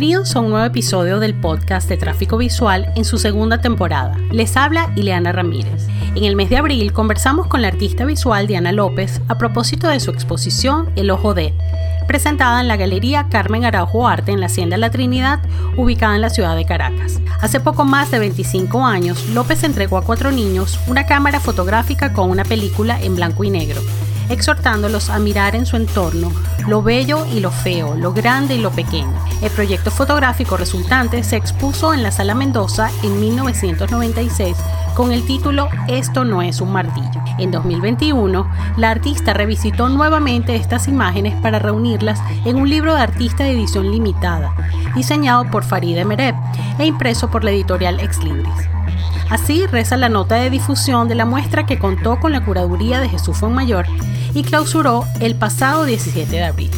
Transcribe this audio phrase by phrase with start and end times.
[0.00, 4.16] Bienvenidos a un nuevo episodio del podcast de Tráfico Visual en su segunda temporada.
[4.30, 5.88] Les habla Ileana Ramírez.
[6.14, 10.00] En el mes de abril conversamos con la artista visual Diana López a propósito de
[10.00, 11.52] su exposición El Ojo de,
[12.08, 15.40] presentada en la Galería Carmen Araujo Arte en la Hacienda La Trinidad,
[15.76, 17.20] ubicada en la ciudad de Caracas.
[17.42, 22.30] Hace poco más de 25 años, López entregó a cuatro niños una cámara fotográfica con
[22.30, 23.82] una película en blanco y negro
[24.30, 26.32] exhortándolos a mirar en su entorno
[26.68, 29.12] lo bello y lo feo, lo grande y lo pequeño.
[29.42, 34.56] El proyecto fotográfico resultante se expuso en la Sala Mendoza en 1996
[34.94, 37.22] con el título Esto no es un martillo.
[37.38, 43.44] En 2021, la artista revisitó nuevamente estas imágenes para reunirlas en un libro de artista
[43.44, 44.54] de edición limitada,
[44.94, 46.34] diseñado por Faride Mereb
[46.78, 48.68] e impreso por la editorial Ex Libris.
[49.30, 53.08] Así reza la nota de difusión de la muestra que contó con la curaduría de
[53.08, 53.86] Jesús Fonmayor
[54.34, 56.70] y clausuró el pasado 17 de abril.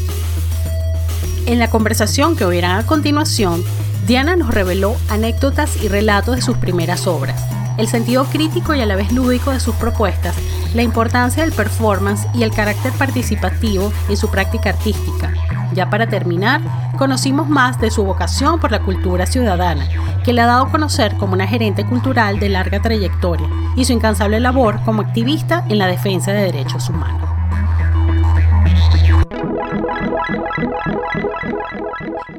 [1.47, 3.65] En la conversación que oirán a continuación,
[4.07, 7.45] Diana nos reveló anécdotas y relatos de sus primeras obras,
[7.79, 10.37] el sentido crítico y a la vez lúdico de sus propuestas,
[10.75, 15.33] la importancia del performance y el carácter participativo en su práctica artística.
[15.75, 16.61] Ya para terminar,
[16.97, 19.89] conocimos más de su vocación por la cultura ciudadana,
[20.25, 23.93] que le ha dado a conocer como una gerente cultural de larga trayectoria y su
[23.93, 27.29] incansable labor como activista en la defensa de derechos humanos.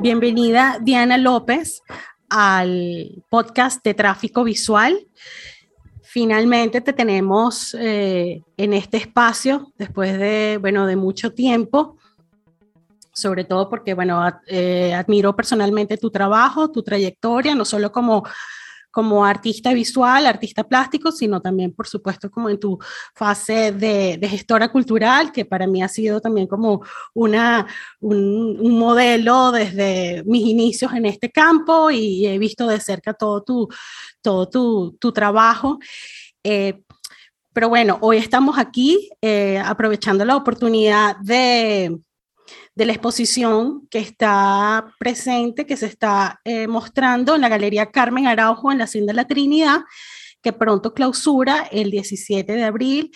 [0.03, 1.81] Bienvenida Diana López
[2.27, 5.07] al podcast de tráfico visual.
[6.01, 11.95] Finalmente te tenemos eh, en este espacio después de, bueno, de mucho tiempo,
[13.13, 18.25] sobre todo porque, bueno, eh, admiro personalmente tu trabajo, tu trayectoria, no solo como
[18.93, 22.77] como artista visual, artista plástico, sino también, por supuesto, como en tu
[23.15, 26.83] fase de, gestora cultural, que para mí ha sido también como
[27.15, 27.65] una,
[27.99, 33.67] un, modelo desde mis inicios en este campo y he visto de cerca todo tu,
[34.21, 35.79] todo tu, tu trabajo.
[36.43, 36.83] Eh,
[37.51, 41.97] pero bueno, hoy estamos aquí eh, aprovechando la oportunidad de,
[42.75, 48.27] de la exposición que está presente, que se está eh, mostrando en la Galería Carmen
[48.27, 49.81] Araujo en la Hacienda de la Trinidad,
[50.41, 53.11] que pronto clausura el 17 de abril,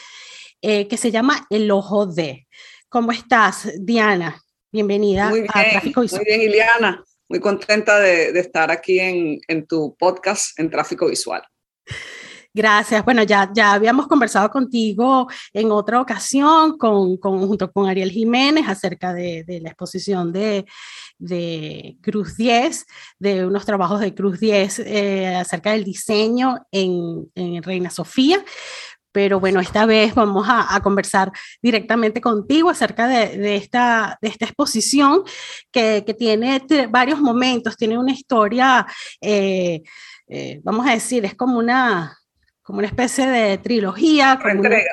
[0.62, 2.48] eh, que se llama El Ojo de.
[2.90, 4.42] ¿Cómo estás, Diana?
[4.72, 6.22] Bienvenida a Tráfico Visual.
[6.22, 7.04] Muy bien, Ileana.
[7.30, 11.44] Muy contenta de, de estar aquí en, en tu podcast en Tráfico Visual.
[12.58, 13.06] Gracias.
[13.06, 19.14] Bueno, ya, ya habíamos conversado contigo en otra ocasión con, junto con Ariel Jiménez acerca
[19.14, 20.66] de, la exposición de,
[22.02, 22.86] Cruz 10,
[23.20, 27.30] de unos trabajos de Cruz 10 eh, acerca del diseño en,
[27.62, 28.44] Reina Sofía
[29.12, 31.32] pero bueno, esta vez vamos a, conversar
[31.62, 35.24] directamente contigo acerca de, esta, de esta exposición
[35.72, 38.86] que, tiene varios momentos, tiene una historia,
[39.20, 39.82] eh,
[40.28, 42.16] eh, vamos a decir, es como una,
[42.68, 44.38] como una especie de trilogía.
[44.42, 44.92] Por entrega.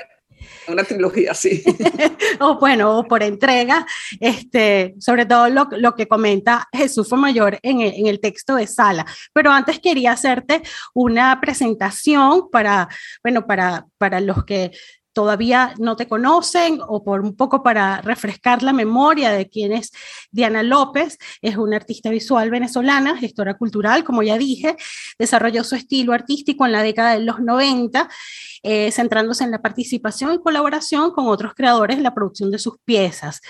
[0.69, 0.85] Una...
[0.85, 1.65] trilogía, sí.
[2.41, 3.85] o bueno, o por entrega,
[4.21, 8.69] este, sobre todo lo, lo que comenta Jesús mayor en el, en el, texto de
[8.69, 9.05] Sala.
[9.33, 10.63] Pero antes quería hacerte
[10.95, 12.89] una presentación para,
[13.25, 14.71] bueno, para, para los que
[15.15, 19.93] todavía no te conocen o por un poco para refrescar la memoria de quién es
[20.31, 21.19] Diana López.
[21.41, 24.77] Es una artista visual venezolana, gestora cultural, como ya dije,
[25.19, 28.09] desarrolló su estilo artístico en la década de los 90,
[28.63, 32.79] eh, centrándose en la participación y colaboración con otros creadores en la producción de sus
[32.85, 33.41] piezas.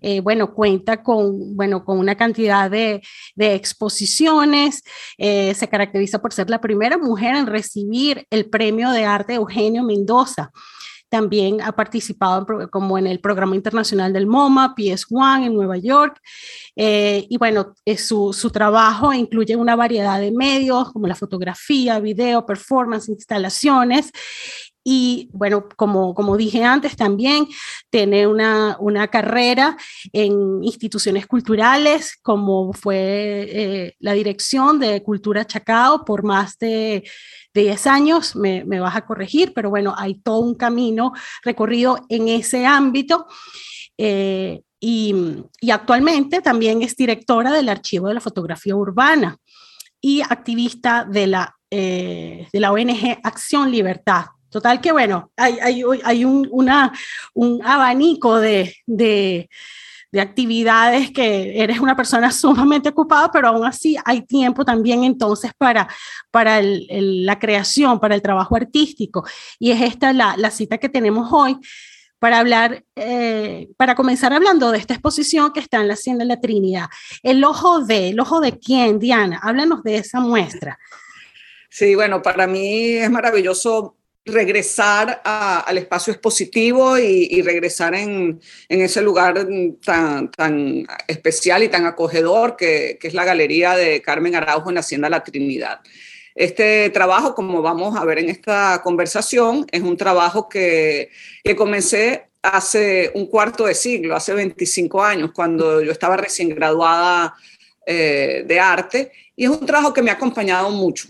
[0.00, 3.02] Eh, bueno, cuenta con, bueno, con una cantidad de,
[3.36, 4.82] exposiciones,
[5.18, 9.82] eh, se caracteriza por ser la primera mujer en recibir el premio de arte Eugenio
[9.82, 10.50] Mendoza.
[11.10, 16.20] También ha participado como en el programa internacional del MoMA, PS1 en Nueva York.
[16.76, 22.46] Eh, y bueno, su, su, trabajo incluye una variedad de medios como la fotografía, video,
[22.46, 24.12] performance, instalaciones.
[24.82, 27.46] Y bueno, como, como dije antes, también
[27.90, 29.76] tiene una, una carrera
[30.12, 32.96] en instituciones culturales, como fue
[33.50, 37.04] eh, la dirección de Cultura Chacao por más de,
[37.54, 41.12] de 10 años, me, me, vas a corregir, pero bueno, hay todo un camino
[41.42, 43.26] recorrido en ese ámbito.
[43.98, 45.14] Eh, y,
[45.60, 49.36] y actualmente también es directora del Archivo de la Fotografía Urbana
[50.00, 55.82] y activista de la, eh, de la ONG Acción Libertad, Total que bueno, hay, hay,
[56.02, 56.92] hay un, una,
[57.34, 59.48] un abanico de, de,
[60.12, 65.52] de, actividades que eres una persona sumamente ocupada, pero aún así hay tiempo también entonces
[65.56, 65.88] para,
[66.30, 69.24] para el, la creación, para el trabajo artístico.
[69.58, 71.58] Y es esta la, la cita que tenemos hoy
[72.20, 76.28] para hablar, eh, para comenzar hablando de esta exposición que está en la Hacienda de
[76.28, 76.86] la Trinidad.
[77.22, 80.78] El ojo de, el ojo de quién, Diana, háblanos de esa muestra.
[81.70, 83.96] Sí, bueno, para mí es maravilloso
[84.32, 89.46] regresar al espacio expositivo y, regresar en, ese lugar
[89.84, 94.80] tan, tan especial y tan acogedor que, es la Galería de Carmen Araujo en la
[94.80, 95.80] Hacienda La Trinidad.
[96.34, 101.10] Este trabajo, como vamos a ver en esta conversación, es un trabajo que,
[101.44, 107.34] que comencé hace un cuarto de siglo, hace 25 años, cuando yo estaba recién graduada
[107.86, 111.08] eh, de arte, y es un trabajo que me ha acompañado mucho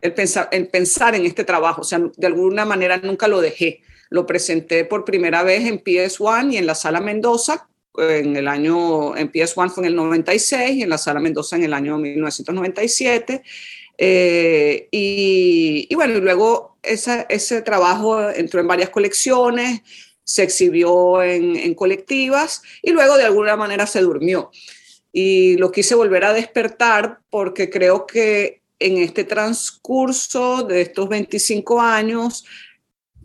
[0.00, 1.82] el pensar, en este trabajo.
[1.82, 3.82] O sea, de alguna manera nunca lo dejé.
[4.10, 7.68] Lo presenté por primera vez en PS1 y en la Sala Mendoza.
[7.96, 11.64] En el año, en PS1 fue en el 96 y en la Sala Mendoza en
[11.64, 13.42] el año 1997.
[13.98, 19.82] Eh, y, bueno, luego ese trabajo entró en varias colecciones,
[20.22, 24.50] se exhibió en colectivas y luego de alguna manera se durmió.
[25.12, 31.80] Y lo quise volver a despertar porque creo que en este transcurso de estos 25
[31.80, 32.44] años,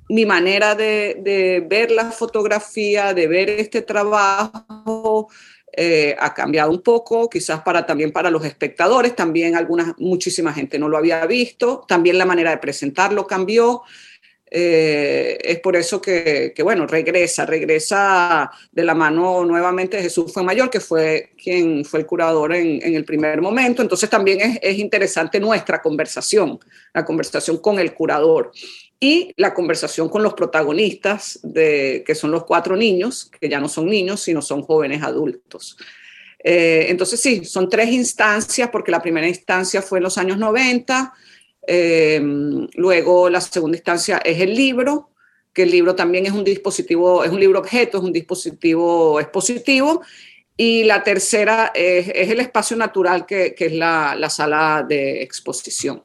[0.10, 5.30] mi manera de, ver la fotografía, de ver este trabajo,
[5.76, 10.78] eh, ha cambiado un poco, quizás para también para los espectadores, también alguna, muchísima gente
[10.78, 13.82] no lo había visto, también la manera de presentarlo cambió.
[14.56, 20.70] Eh, es por eso que, bueno, regresa, regresa de la mano nuevamente Jesús fue mayor,
[20.70, 23.82] que fue quien fue el curador en, el primer momento.
[23.82, 26.60] Entonces también es, interesante nuestra conversación,
[26.94, 28.52] la conversación con el curador
[29.00, 33.68] y la conversación con los protagonistas, de, que son los cuatro niños, que ya no
[33.68, 35.78] son niños, sino son jóvenes adultos.
[36.44, 41.12] Eh, entonces sí, son tres instancias, porque la primera instancia fue en los años 90,
[41.66, 45.12] Em, luego la segunda instancia es el libro,
[45.54, 50.02] que el libro también es un dispositivo, es un libro objeto, es un dispositivo expositivo.
[50.56, 56.04] Y la tercera es, el espacio natural que, es la, sala de exposición.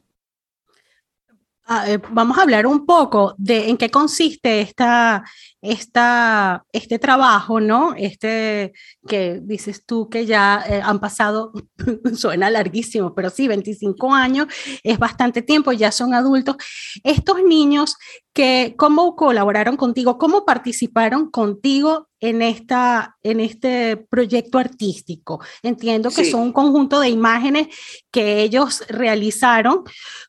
[1.64, 5.22] Ah, eh, vamos a hablar un poco de en qué consiste esta,
[5.60, 7.94] esta, este trabajo, ¿no?
[7.96, 8.72] Este
[9.06, 11.52] que dices tú que ya eh, han pasado,
[12.14, 14.46] suena larguísimo, pero sí, 25 años
[14.82, 16.56] es bastante tiempo, ya son adultos.
[17.02, 17.96] Estos niños
[18.38, 20.16] que, ¿cómo colaboraron contigo?
[20.16, 25.40] ¿Cómo participaron contigo en, esta, en este proyecto artístico?
[25.60, 27.66] Entiendo que son un conjunto de imágenes
[28.12, 29.82] que ellos realizaron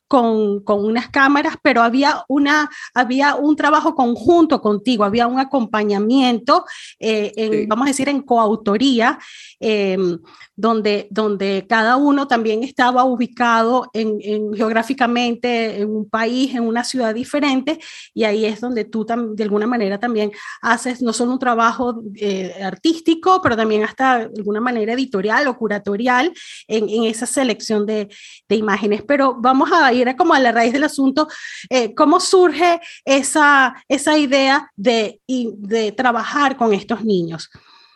[0.08, 6.64] con, con, unas cámaras, pero había, una, había un trabajo conjunto contigo, había un acompañamiento,
[6.98, 9.18] eh, vamos a decir, en coautoría,
[9.58, 10.18] em,
[10.60, 14.20] donde, donde cada uno también estaba ubicado en,
[14.54, 17.80] geográficamente en un país, en una ciudad diferente,
[18.12, 20.30] y ahí es donde tú de alguna manera también
[20.60, 25.56] haces no solo un trabajo eh, artístico, pero también hasta de alguna manera editorial o
[25.56, 26.32] curatorial
[26.68, 28.08] en, en esa selección de,
[28.48, 29.02] de, imágenes.
[29.02, 31.26] Pero vamos a ir a como a la raíz del asunto,
[31.70, 37.50] eh, ¿cómo surge esa, esa idea de y de trabajar con estos niños,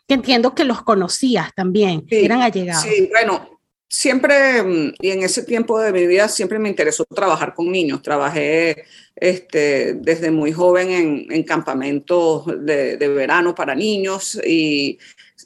[0.06, 2.82] que entiendo que los conocías también, eran allegados.
[2.82, 7.54] Sí, bueno, siempre, mm, y en ese tiempo de mi vida, siempre me interesó trabajar
[7.54, 8.02] con niños.
[8.02, 8.84] Trabajé
[9.14, 14.98] este, desde muy joven en, en campamentos de, de, verano para niños y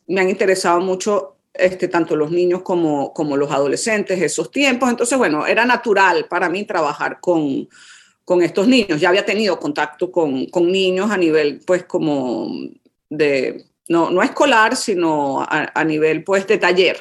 [0.06, 4.88] me han interesado mucho este, tanto los niños como, como los adolescentes esos tiempos.
[4.88, 7.68] Entonces, bueno, era natural para mí trabajar con,
[8.28, 9.00] con estos niños.
[9.00, 12.52] Ya había tenido contacto con, con niños a nivel, pues, como
[13.08, 16.99] de, no, no escolar, sino a, nivel, pues, de taller,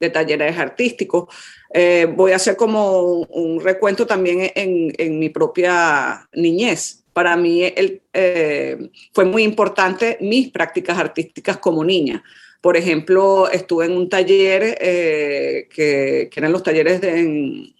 [0.00, 1.28] de talleres artísticos.
[1.68, 7.04] Eh, voy a hacer como un, recuento también en, en, mi propia niñez.
[7.12, 12.24] Para mí eh, fue muy importante mis prácticas artísticas como niña.
[12.62, 17.74] Por ejemplo, estuve en un taller eh, que, que, eran los talleres de,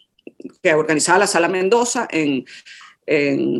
[0.63, 2.45] que organizaba la Sala Mendoza en,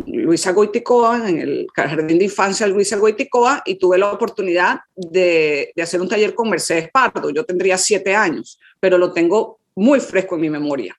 [0.07, 6.01] Luisa Goiticoa, en el Jardín de Infancia Luisa Goiticoa, y tuve la oportunidad de, hacer
[6.01, 7.29] un taller con Mercedes Pardo.
[7.29, 10.97] Yo tendría siete años, pero lo tengo muy fresco en mi memoria.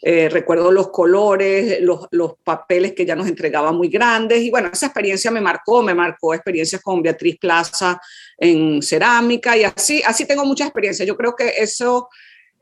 [0.00, 4.68] Eh, recuerdo los colores, los, los, papeles que ya nos entregaba muy grandes y bueno,
[4.72, 8.00] esa experiencia me marcó, me marcó experiencias con Beatriz Plaza
[8.36, 11.04] en cerámica y así, así tengo mucha experiencia.
[11.04, 12.08] Yo creo que eso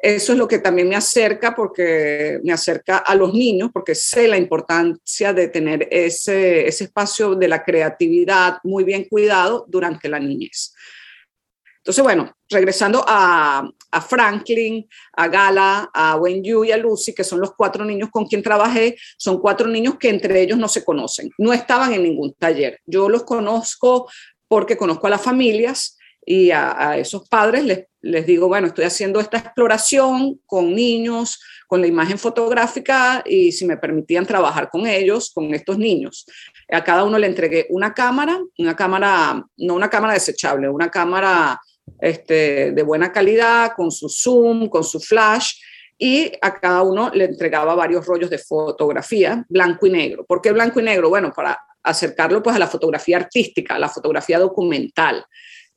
[0.03, 4.29] eso es lo que también me acerca porque me acerca a los niños porque sé
[4.29, 10.19] la importancia de tener ese, ese espacio de la creatividad muy bien cuidado durante la
[10.19, 10.73] niñez.
[11.79, 17.25] Entonces, bueno, regresando a, a, Franklin, a Gala, a Wen Yu y a Lucy, que
[17.25, 20.85] son los cuatro niños con quien trabajé, son cuatro niños que entre ellos no se
[20.85, 22.81] conocen, no estaban en ningún taller.
[22.87, 24.11] Yo los conozco
[24.47, 29.21] porque conozco a las familias y a, esos padres les, les, digo, bueno, estoy haciendo
[29.21, 35.31] esta exploración con niños, con la imagen fotográfica y si me permitían trabajar con ellos,
[35.33, 36.27] con estos niños.
[36.71, 41.61] A cada uno le entregué una cámara, una cámara, no una cámara desechable, una cámara
[42.01, 45.55] este, de buena calidad, con su zoom, con su flash,
[45.99, 50.25] y a cada uno le entregaba varios rollos de fotografía, blanco y negro.
[50.25, 51.11] ¿Por qué blanco y negro?
[51.11, 55.25] Bueno, para acercarlo pues a la fotografía artística, a la fotografía documental.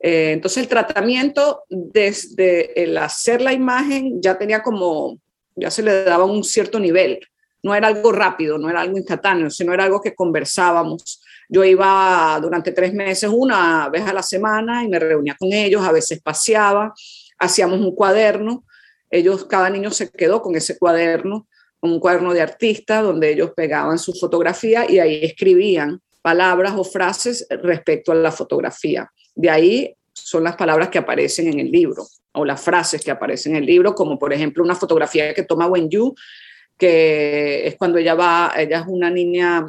[0.05, 5.17] Eh, entonces el tratamiento desde el hacer la imagen ya tenía como,
[5.55, 7.21] ya se le daba un cierto nivel.
[7.63, 11.21] No era algo rápido, no era algo instantáneo, sino era algo que conversábamos.
[11.47, 15.81] Yo iba durante tres meses, una vez a la semana, y me reunía con ellos,
[15.81, 16.93] a veces paseaba,
[17.39, 18.65] hacíamos un cuaderno.
[19.09, 21.47] Ellos, cada niño se quedó con ese cuaderno,
[21.79, 27.47] un cuaderno de artista, donde ellos pegaban su fotografía y ahí escribían palabras o frases
[27.49, 29.09] respecto a la fotografía.
[29.35, 33.55] De ahí son las palabras que aparecen en el libro o las frases que aparecen
[33.55, 36.13] en el libro, como por ejemplo una fotografía que toma Wen Yu,
[36.77, 39.65] que es cuando ella va, ella es una niña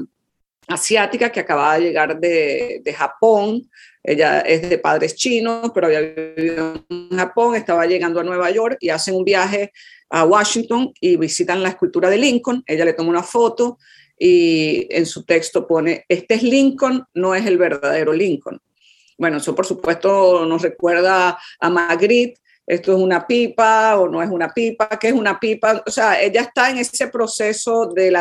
[0.67, 3.71] asiática que acaba de llegar de, de Japón,
[4.03, 8.79] ella es de padres chinos, pero había vivido en Japón, estaba llegando a Nueva York
[8.81, 9.73] y hacen un viaje
[10.11, 13.79] a Washington y visitan la escultura de Lincoln, ella le toma una foto
[14.19, 18.61] y en su texto pone, este es Lincoln, no es el verdadero Lincoln.
[19.19, 24.31] Bueno, eso por supuesto nos recuerda a Magritte, esto es una pipa o no es
[24.31, 25.83] una pipa, ¿qué es una pipa?
[25.87, 28.13] O sea, ella está en ese proceso de,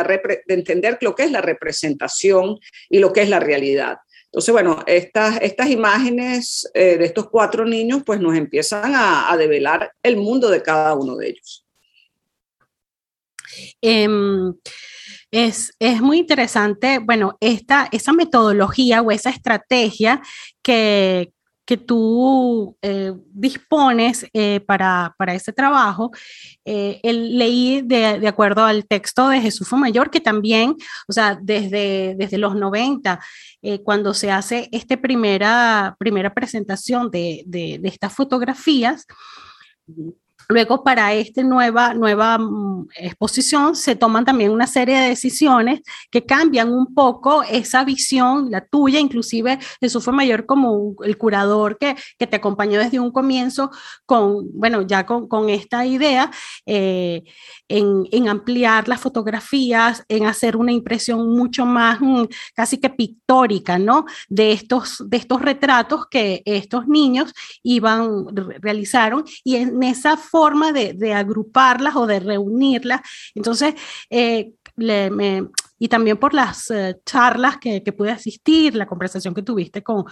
[0.48, 2.58] entender lo que es la representación
[2.90, 3.96] y lo que es la realidad.
[4.26, 9.36] Entonces, bueno, estas, estas imágenes eh, de estos cuatro niños pues nos empiezan a, a
[9.36, 11.63] develar el mundo de cada uno de ellos.
[13.80, 14.54] Em,
[15.30, 20.20] es, es, muy interesante, bueno, esta, esa metodología o esa estrategia
[20.62, 21.32] que,
[21.66, 26.10] que tú eh, dispones eh, para, para, ese trabajo,
[26.64, 30.76] eh, leí de, de, acuerdo al texto de Jesús Mayor, que también,
[31.08, 33.20] o sea, desde, desde los 90,
[33.82, 39.06] cuando se hace esta primera, primera presentación de, de estas fotografías,
[40.48, 46.24] Luego, para esta nueva, nueva mm, exposición, se toman también una serie de decisiones que
[46.24, 51.96] cambian un poco esa visión, la tuya, inclusive Jesús fue mayor como el curador que,
[52.18, 53.70] que, te acompañó desde un comienzo
[54.06, 56.30] con, bueno, ya con, esta idea,
[56.66, 57.22] eh,
[57.68, 62.24] en, en, ampliar las fotografías, en hacer una impresión mucho más mm,
[62.54, 64.06] casi que pictórica, ¿no?
[64.28, 67.32] De estos, de estos retratos que estos niños
[67.62, 68.26] iban,
[68.60, 73.02] realizaron y en esa forma de, agruparlas o de reunirlas.
[73.36, 73.74] Entonces,
[74.10, 74.52] eh,
[75.78, 80.04] y también por las eh, charlas que, que, pude asistir, la conversación que tuviste con,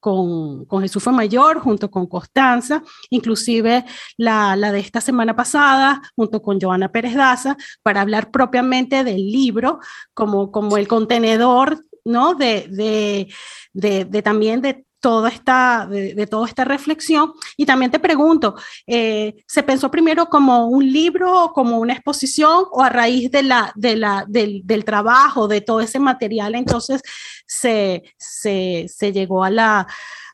[0.00, 3.84] con, con Jesús fue mayor junto con Constanza, inclusive
[4.16, 9.78] la, de esta semana pasada junto con Joana Pérez Daza, para hablar propiamente del libro
[10.12, 12.34] como, como el contenedor ¿no?
[12.34, 13.28] De, de,
[13.74, 17.32] de, de, también de toda esta, de, toda esta reflexión.
[17.56, 22.82] Y también te pregunto, eh, ¿se pensó primero como un libro, como una exposición, o
[22.82, 27.02] a raíz de la, de la, del, del trabajo, de todo ese material, entonces
[27.46, 29.86] se, se, se llegó a la,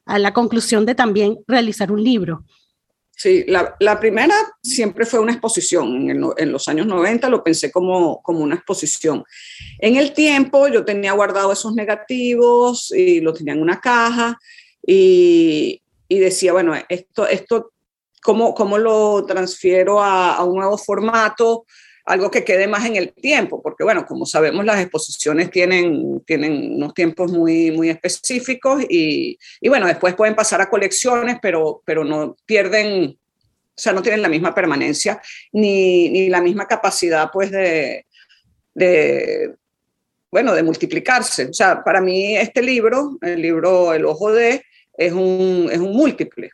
[0.07, 2.45] a la conclusión de también realizar un libro?
[3.17, 6.11] Sí, la, primera siempre fue una exposición.
[6.11, 9.25] En, en, los años 90 lo pensé como, como una exposición.
[9.79, 14.39] En el tiempo yo tenía guardado esos negativos y los tenía en una caja
[14.85, 17.73] y, y decía, bueno, esto, esto
[18.21, 21.67] ¿cómo, cómo lo transfiero a, a un nuevo formato?
[22.05, 26.75] Algo que quede más en el tiempo, porque bueno, como sabemos, las exposiciones tienen, tienen
[26.75, 32.05] unos tiempos muy, muy específicos y, y bueno, después pueden pasar a colecciones, pero, pero
[32.05, 35.21] no pierden, o sea, no tienen la misma permanencia
[35.53, 38.05] ni, ni la misma capacidad, pues, de,
[38.75, 39.55] de,
[40.31, 41.47] bueno, de multiplicarse.
[41.47, 44.63] O sea, para mí este libro, el libro El Ojo de,
[44.97, 46.51] es un, es un múltiple.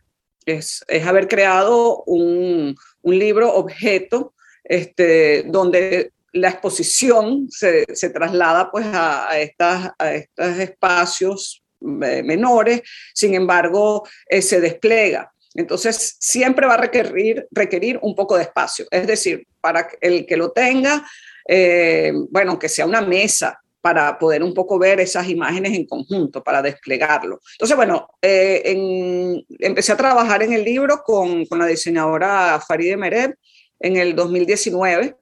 [0.46, 4.32] Es, es haber creado un, un libro objeto
[4.70, 13.34] este, donde la exposición se, se traslada pues a, estas, a estos espacios menores, sin
[13.34, 15.32] embargo, eh, se despliega.
[15.54, 18.86] Entonces, siempre va a requerir, requerir un poco de espacio.
[18.92, 21.04] Es decir, para el que lo tenga,
[21.48, 26.44] eh, bueno, que sea una mesa, para poder un poco ver esas imágenes en conjunto,
[26.44, 27.40] para desplegarlo.
[27.54, 33.32] Entonces, bueno, eh, empecé a trabajar en el libro con, con la diseñadora Faride Mered
[33.80, 35.16] en el 2019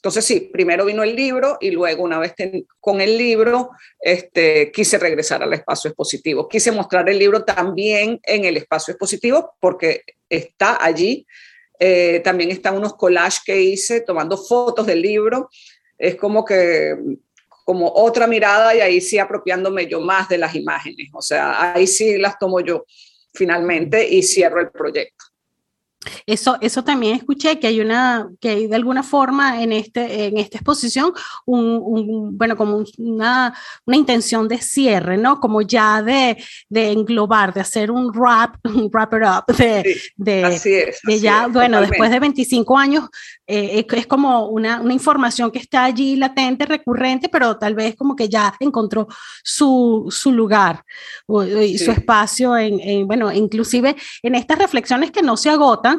[0.00, 2.32] entonces sí, primero vino el libro y luego una vez
[2.80, 6.48] con el libro este, quise regresar al espacio expositivo.
[6.48, 11.26] Quise mostrar el libro también en el espacio expositivo porque está allí.
[11.78, 15.50] Eh, también están unos collages que hice tomando fotos del libro.
[15.98, 16.96] Es como que
[17.66, 21.10] como otra mirada y ahí sí apropiándome yo más de las imágenes.
[21.12, 22.86] O sea, ahí sí las tomo yo
[23.34, 25.26] finalmente y cierro el proyecto.
[26.24, 30.38] Eso, eso también escuché que hay una, que hay de alguna forma en, este, en
[30.38, 31.12] esta exposición,
[31.44, 33.54] un, bueno, como una,
[33.84, 35.40] una, intención de cierre, ¿no?
[35.40, 40.72] Como ya de, de englobar, de hacer un wrap, un wrapper up, de, de, así
[40.72, 43.04] es, de ya, bueno, después de 25 años,
[43.46, 48.16] eh, es, como una, una, información que está allí latente, recurrente, pero tal vez como
[48.16, 49.06] que ya encontró
[49.42, 50.84] su, su lugar
[51.66, 55.89] y su espacio en, en, bueno, inclusive en estas reflexiones que no se agotan,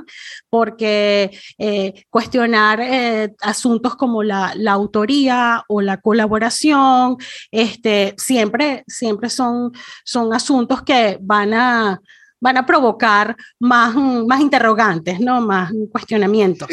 [0.50, 7.18] porque eh, cuestionar eh, asuntos como la, autoría o la colaboración,
[7.52, 9.72] este, siempre, siempre son,
[10.04, 12.02] son asuntos que van a,
[12.40, 15.42] van a provocar más, más interrogantes, ¿no?
[15.42, 16.70] más cuestionamientos.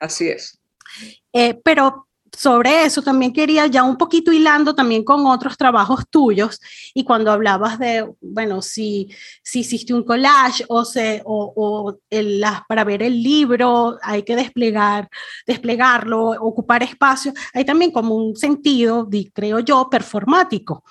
[0.00, 0.58] así es.
[1.32, 2.07] Eh, pero
[2.38, 6.60] sobre eso también quería ya un poquito hilando también con otros trabajos tuyos
[6.94, 9.08] y cuando hablabas de, bueno, si,
[9.42, 14.36] si hiciste un collage o, se, o, o el, para ver el libro hay que
[14.36, 15.08] desplegar,
[15.48, 20.84] desplegarlo, ocupar espacio, hay también como un sentido, creo yo, performático.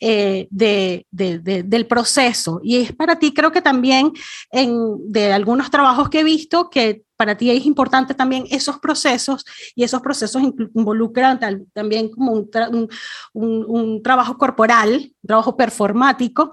[0.00, 2.60] Eh, de, de, del proceso.
[2.62, 4.12] Y es para ti, creo que también
[4.50, 9.46] en, de algunos trabajos que he visto, que para ti es importante también esos procesos
[9.74, 10.42] y esos procesos
[10.74, 11.40] involucran
[11.72, 12.90] también como un,
[13.32, 14.90] un, trabajo corporal,
[15.22, 16.50] un trabajo performático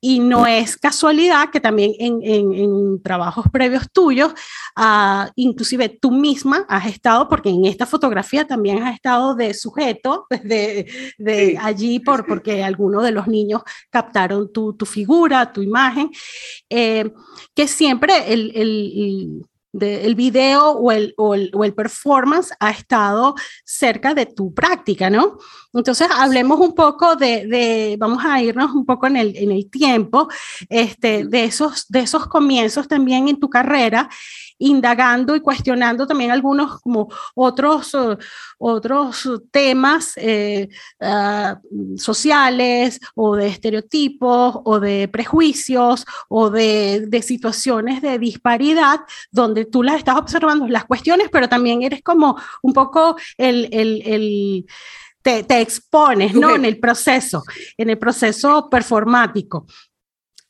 [0.00, 4.32] y no es casualidad que también en, en, trabajos previos tuyos,
[4.78, 10.26] uh, inclusive tú misma has estado, porque en esta fotografía también has estado de sujeto,
[10.44, 16.10] de, de allí por, porque algunos de los niños captaron tu, tu figura, tu imagen,
[16.70, 17.12] eh,
[17.54, 19.46] que siempre el, el el
[20.14, 23.34] video o el, o el, o, el, performance ha estado
[23.64, 25.38] cerca de tu práctica, ¿no?
[25.72, 29.70] Entonces, hablemos un poco de, de, vamos a irnos un poco en el, en el
[29.70, 30.28] tiempo,
[30.68, 34.08] este, de, esos, de esos comienzos también en tu carrera
[34.58, 38.16] indagando y cuestionando también algunos como otros, uh,
[38.58, 40.68] otros temas eh,
[41.00, 41.60] ah,
[41.96, 49.82] sociales o de estereotipos o de prejuicios o de, de, situaciones de disparidad donde tú
[49.82, 54.66] las estás observando, las cuestiones, pero también eres como un poco el, el, el
[55.22, 56.54] te, te, expones, ¿no?
[56.54, 57.42] En el proceso,
[57.76, 59.66] en el proceso performático.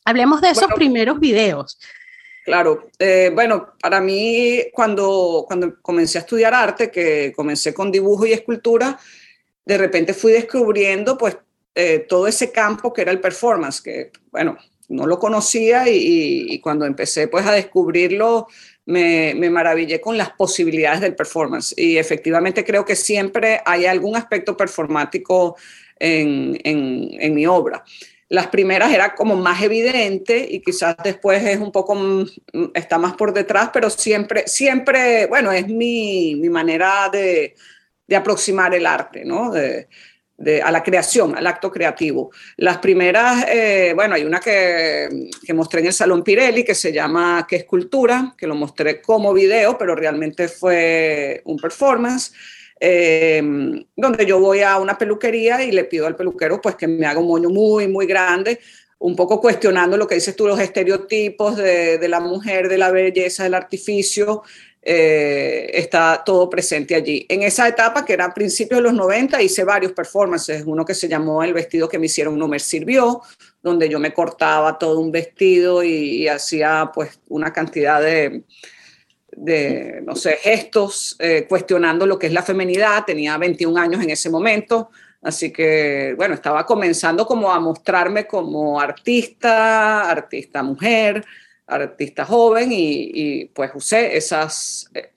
[0.04, 1.78] Hablemos de esos primeros videos.
[2.46, 8.24] Claro, eh, bueno, para mí cuando, cuando comencé a estudiar arte, que comencé con dibujo
[8.24, 9.00] y escultura,
[9.64, 11.36] de repente fui descubriendo pues
[11.74, 14.56] eh, todo ese campo que era el performance, que bueno,
[14.88, 18.46] no lo conocía y, cuando empecé pues a descubrirlo
[18.84, 24.14] me, me, maravillé con las posibilidades del performance y efectivamente creo que siempre hay algún
[24.14, 25.56] aspecto performático
[25.98, 27.82] en, en, en mi obra.
[28.28, 31.96] Las primeras era como más evidente y quizás después es un poco,
[32.74, 37.54] está más por detrás, pero siempre, siempre, bueno, es mi, mi manera de,
[38.06, 39.52] de, aproximar el arte, ¿no?
[39.52, 39.86] De,
[40.38, 42.32] de, a la creación, al acto creativo.
[42.56, 46.92] Las primeras, eh, bueno, hay una que, que, mostré en el Salón Pirelli que se
[46.92, 48.34] llama ¿Qué escultura?
[48.36, 52.32] que lo mostré como video, pero realmente fue un performance.
[52.78, 57.06] Em, donde yo voy a una peluquería y le pido al peluquero pues que me
[57.06, 58.60] haga un moño muy, muy grande,
[58.98, 62.90] un poco cuestionando lo que dices tú, los estereotipos de, de la mujer, de la
[62.90, 64.42] belleza, del artificio,
[64.88, 67.26] eh, está todo presente allí.
[67.28, 70.94] En esa etapa, que era a principios de los 90, hice varios performances, uno que
[70.94, 73.20] se llamó El vestido que me hicieron no me sirvió,
[73.60, 78.44] donde yo me cortaba todo un vestido y hacía pues una cantidad de,
[79.36, 83.04] de, no sé, gestos, eh, cuestionando lo que es la femenidad.
[83.04, 84.90] Tenía 21 años en ese momento,
[85.22, 91.24] así que, bueno, estaba comenzando como a mostrarme como artista, artista mujer,
[91.66, 95.10] artista joven y, pues usé esas, eh,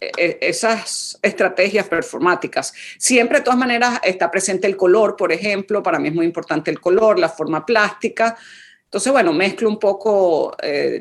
[0.00, 2.74] eh, esas estrategias performáticas.
[2.98, 6.70] Siempre, de todas maneras, está presente el color, por ejemplo, para mí es muy importante
[6.70, 8.36] el color, la forma plástica.
[8.84, 10.54] Entonces, bueno, mezclo un poco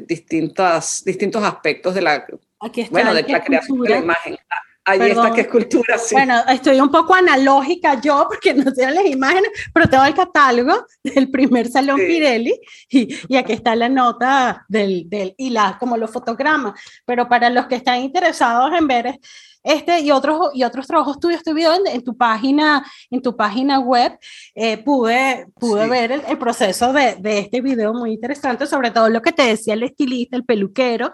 [0.07, 2.25] distintas, distintos aspectos de la
[2.61, 4.37] Aquí está bueno, de la creación de la imagen.
[4.83, 6.15] Ahí está que escultura, sí.
[6.15, 10.85] Bueno, estoy un poco analógica yo porque no sé las imágenes, pero tengo el catálogo
[11.03, 15.97] del primer Salón Pirelli y, y, aquí está la nota del, del, y la, como
[15.97, 16.79] los fotogramas.
[17.05, 19.19] Pero para los que están interesados en ver
[19.63, 23.79] este y otros, y otros trabajos tuyos estoy viendo en, tu página, en tu página
[23.79, 24.17] web,
[24.55, 29.21] eh, pude, pude ver el, proceso de, de, este video muy interesante, sobre todo lo
[29.21, 31.11] que te decía el estilista, el peluquero,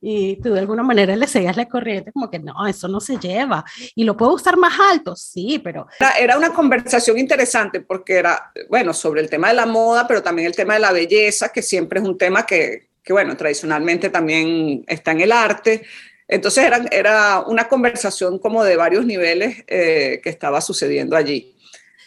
[0.00, 3.18] y tú de alguna manera le seguías la corriente, como que no, eso no se
[3.18, 5.86] lleva, y lo puedo usar más alto, sí, pero...
[5.98, 10.22] Era, era una conversación interesante porque era, bueno, sobre el tema de la moda, pero
[10.22, 14.10] también el tema de la belleza, que siempre es un tema que, que bueno, tradicionalmente
[14.10, 15.82] también está en el arte,
[16.30, 21.56] entonces era, era una conversación como de varios niveles eh, que estaba sucediendo allí.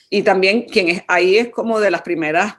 [0.09, 2.55] Y también quien es ahí es como de las primeras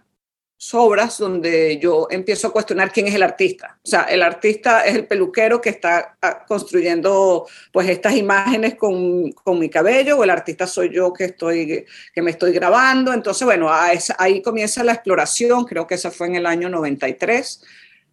[0.73, 3.79] obras donde yo empiezo a cuestionar quién es el artista.
[3.85, 9.33] O sea, el artista es el peluquero que está ah, construyendo pues estas imágenes con,
[9.33, 13.13] con mi cabello o el artista soy yo que, estoy, que me estoy grabando.
[13.13, 17.63] Entonces, bueno, ahí comienza la exploración, creo que ese fue en el año 93,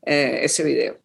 [0.03, 0.97] eh, ese video.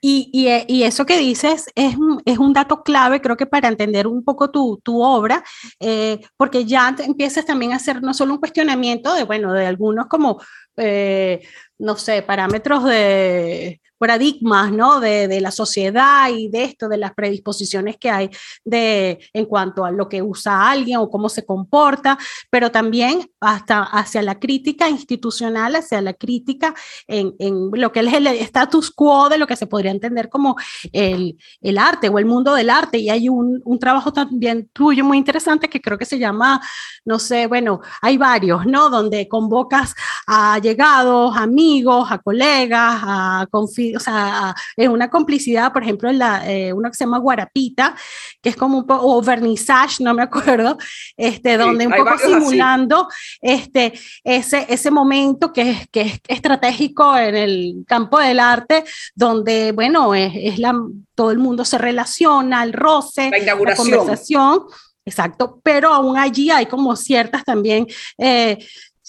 [0.00, 4.06] Y, eh, y, eso que dices es, es, un dato clave, creo que para entender
[4.06, 5.42] un poco tu, tu obra,
[5.80, 10.06] eh, porque ya empiezas también a hacer no solo un cuestionamiento de, bueno, de algunos
[10.06, 10.40] como,
[10.76, 11.40] eh,
[11.78, 15.00] no sé, parámetros de paradigmas, ¿no?
[15.00, 18.30] De, de, la sociedad y de esto, de las predisposiciones que hay
[18.64, 22.18] de, en cuanto a lo que usa alguien o cómo se comporta,
[22.50, 26.74] pero también hasta hacia la crítica institucional, hacia la crítica
[27.06, 30.56] en, en lo que es el status quo de lo que se podría entender como
[30.92, 32.98] el, el arte o el mundo del arte.
[32.98, 36.60] Y hay un, un, trabajo también tuyo muy interesante que creo que se llama,
[37.04, 38.90] no sé, bueno, hay varios, ¿no?
[38.90, 39.94] Donde convocas
[40.26, 43.46] a llegados, amigos, a colegas, a
[43.96, 47.94] o sea, es una complicidad, por ejemplo, la, eh, una que se llama Guarapita,
[48.42, 50.78] que es como un poco, o Vernissage, no me acuerdo,
[51.16, 53.08] este, donde un poco simulando
[53.40, 53.92] este,
[54.24, 60.14] ese, ese momento que es, que es estratégico en el campo del arte, donde, bueno,
[60.14, 60.74] es, es la,
[61.14, 64.62] todo el mundo se relaciona, el roce, la, la conversación.
[65.08, 67.86] Exacto, pero aún allí hay como ciertas también
[68.18, 68.58] eh,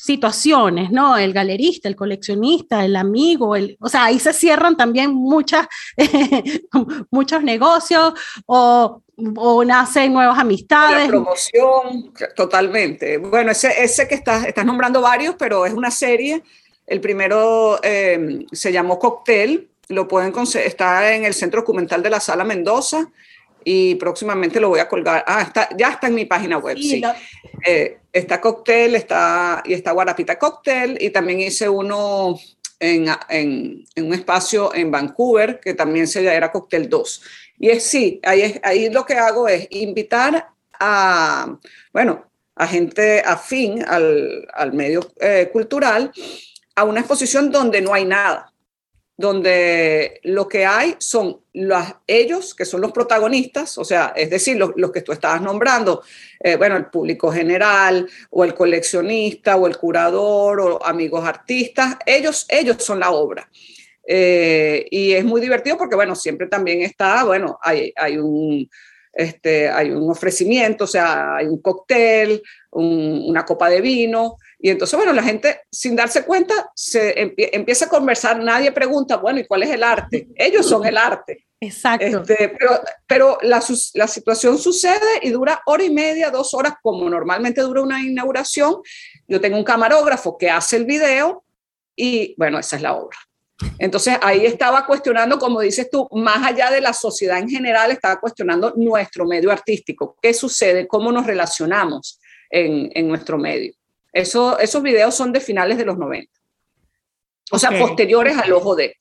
[0.01, 1.17] situaciones, ¿no?
[1.17, 5.67] El galerista, el coleccionista, el amigo, el, o sea, ahí se cierran también muchas,
[7.11, 8.13] muchos negocios
[8.45, 9.01] o,
[9.35, 11.03] o, nacen nuevas amistades.
[11.03, 13.17] La promoción, totalmente.
[13.17, 16.43] Bueno, ese, ese que estás, estás nombrando varios, pero es una serie.
[16.87, 20.33] El primero eh, se llamó Cocktail, lo pueden
[20.63, 23.09] está en el Centro Documental de la Sala Mendoza
[23.63, 25.23] y próximamente lo voy a colgar.
[25.27, 27.01] Ah, está, ya está en mi página web, sí.
[27.65, 32.39] Eh, está Cocktail está, y está Guarapita Cocktail y también hice uno
[32.79, 37.21] en, en, en, un espacio en Vancouver que también se era Cocktail 2.
[37.59, 41.57] Y es sí, ahí, ahí lo que hago es invitar a,
[41.91, 46.11] bueno, a gente afín al, al medio eh, cultural
[46.75, 48.53] a una exposición donde no hay nada
[49.19, 54.55] donde lo que hay son los, ellos, que son los protagonistas, o sea, es decir,
[54.55, 56.03] los, que tú estabas nombrando,
[56.39, 62.45] eh, bueno, el público general, o el coleccionista, o el curador, o amigos artistas, ellos,
[62.47, 63.49] ellos son la obra.
[64.07, 68.69] Eh, y es muy divertido porque, bueno, siempre también está, bueno, hay, hay un...
[69.11, 74.97] Este, hay un ofrecimiento, o sea, hay un cóctel, una copa de vino, y entonces,
[74.97, 79.63] bueno, la gente sin darse cuenta se empieza a conversar, nadie pregunta, bueno, ¿y cuál
[79.63, 80.27] es el arte?
[80.35, 81.45] Ellos son el arte.
[81.61, 82.05] Exacto.
[82.05, 87.09] Este, pero pero la, la, situación sucede y dura hora y media, dos horas, como
[87.09, 88.81] normalmente dura una inauguración.
[89.27, 91.43] Yo tengo un camarógrafo que hace el video
[91.95, 93.17] y, bueno, esa es la obra.
[93.77, 98.19] Entonces ahí estaba cuestionando, como dices tú, más allá de la sociedad en general, estaba
[98.19, 100.17] cuestionando nuestro medio artístico.
[100.21, 100.87] ¿Qué sucede?
[100.87, 102.19] ¿Cómo nos relacionamos
[102.49, 103.73] en, en nuestro medio?
[104.19, 106.31] Eso, esos videos son de finales de los 90.
[107.51, 108.95] O sea, posteriores al ojo de.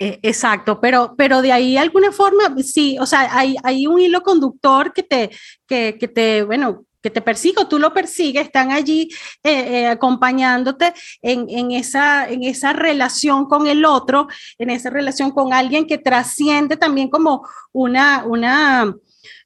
[0.00, 4.22] Eh, exacto, pero, pero de ahí alguna forma, sí, o sea, hay, hay un hilo
[4.22, 5.30] conductor que te,
[5.66, 9.08] que, que te, bueno, que te persigo, tú lo persigues, están allí
[9.42, 15.30] eh, eh, acompañándote en, en, esa, en esa relación con el otro, en esa relación
[15.30, 18.94] con alguien que trasciende también como una, una,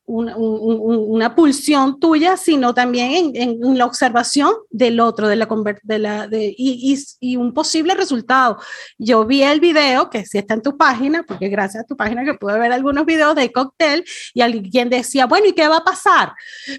[0.04, 5.48] una pulsión tuya, sino también en, la observación del otro, de la,
[5.82, 8.58] de la de, y, y, un posible resultado.
[8.98, 12.24] Yo vi el video, que sí está en tu página, porque gracias a tu página
[12.24, 15.84] que pude ver algunos videos de cóctel, y alguien decía, bueno, ¿y qué va a
[15.84, 16.32] pasar?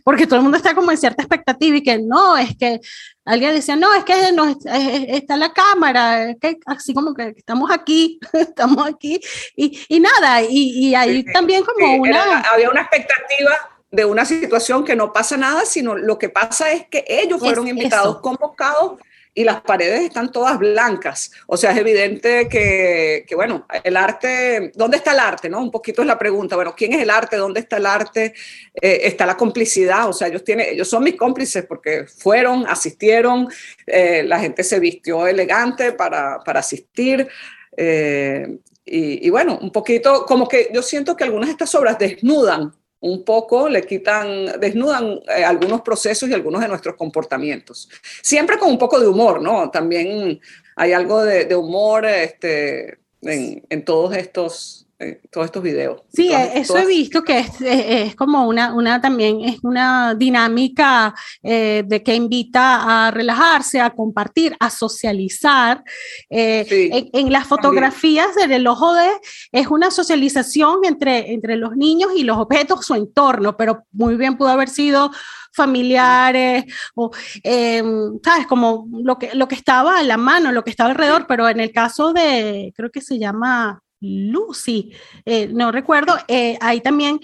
[0.04, 2.80] Porque todo el mundo está como en cierta expectativa y que no, es que
[3.26, 7.72] alguien decía, no, es que no, está la cámara, es que así como que estamos
[7.72, 9.20] aquí, estamos aquí,
[9.56, 12.42] y, y nada, y, y ahí también como una...
[12.42, 13.52] había una expectativa
[13.92, 17.68] de una situación que no pasa nada, sino lo que pasa es que ellos fueron
[17.68, 19.00] invitados, convocados
[19.36, 21.32] y las paredes están todas blancas.
[21.48, 25.50] O sea, es evidente que, bueno, el arte, ¿dónde está el arte?
[25.50, 25.60] No?
[25.60, 26.56] Un poquito es la pregunta.
[26.56, 27.38] Bueno, ¿quién es el arte?
[27.38, 28.34] ¿Dónde está el arte?
[28.80, 30.08] Eh, está la complicidad.
[30.08, 33.48] O sea, ellos, tienen, ellos son mis cómplices porque fueron, asistieron,
[33.88, 37.28] eh, la gente se vistió elegante para, para asistir.
[37.76, 42.74] Eh, y bueno, un poquito, como que yo siento que algunas de estas obras desnudan
[43.04, 47.90] un poco, le quitan, desnudan eh, algunos procesos y algunos de nuestros comportamientos.
[48.22, 49.70] Siempre con un poco de humor, ¿no?
[49.70, 50.40] También
[50.78, 56.02] hay algo de, humor este, en, en todos estos eh, todos estos videos.
[56.14, 61.84] Sí, eso he visto que es, es, como una, una también es una dinámica eh,
[61.86, 65.84] de que invita a relajarse, a compartir, a socializar.
[66.30, 69.10] Eh, en, las fotografías del el ojo de
[69.52, 74.38] es una socialización entre, entre los niños y los objetos, su entorno, pero muy bien
[74.38, 75.12] pudo haber sido
[75.54, 77.12] familiares o,
[77.44, 78.48] em, ¿sabes?
[78.48, 81.60] Como lo que, lo que estaba a la mano, lo que estaba alrededor, pero en
[81.60, 84.94] el caso de, creo que se llama Lucy,
[85.26, 87.20] eh, no recuerdo, eh, ahí también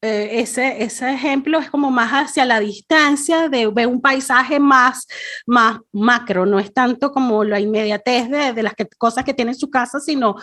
[0.00, 5.06] eh, ese, ese ejemplo es como más hacia la distancia de ver un paisaje más,
[5.46, 9.58] más macro, no es tanto como la inmediatez de, de las cosas que tiene en
[9.58, 10.36] su casa, sino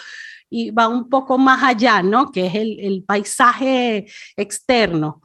[0.49, 2.31] y va un poco más allá, ¿no?
[2.31, 5.21] Que es el, el paisaje externo.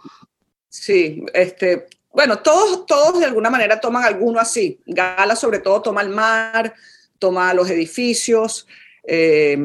[0.69, 4.81] Sí, este, bueno, todos, todos de alguna manera toman alguno así.
[4.87, 6.75] Gala sobre todo toma el mar,
[7.19, 8.67] toma los edificios.
[9.03, 9.59] Eh,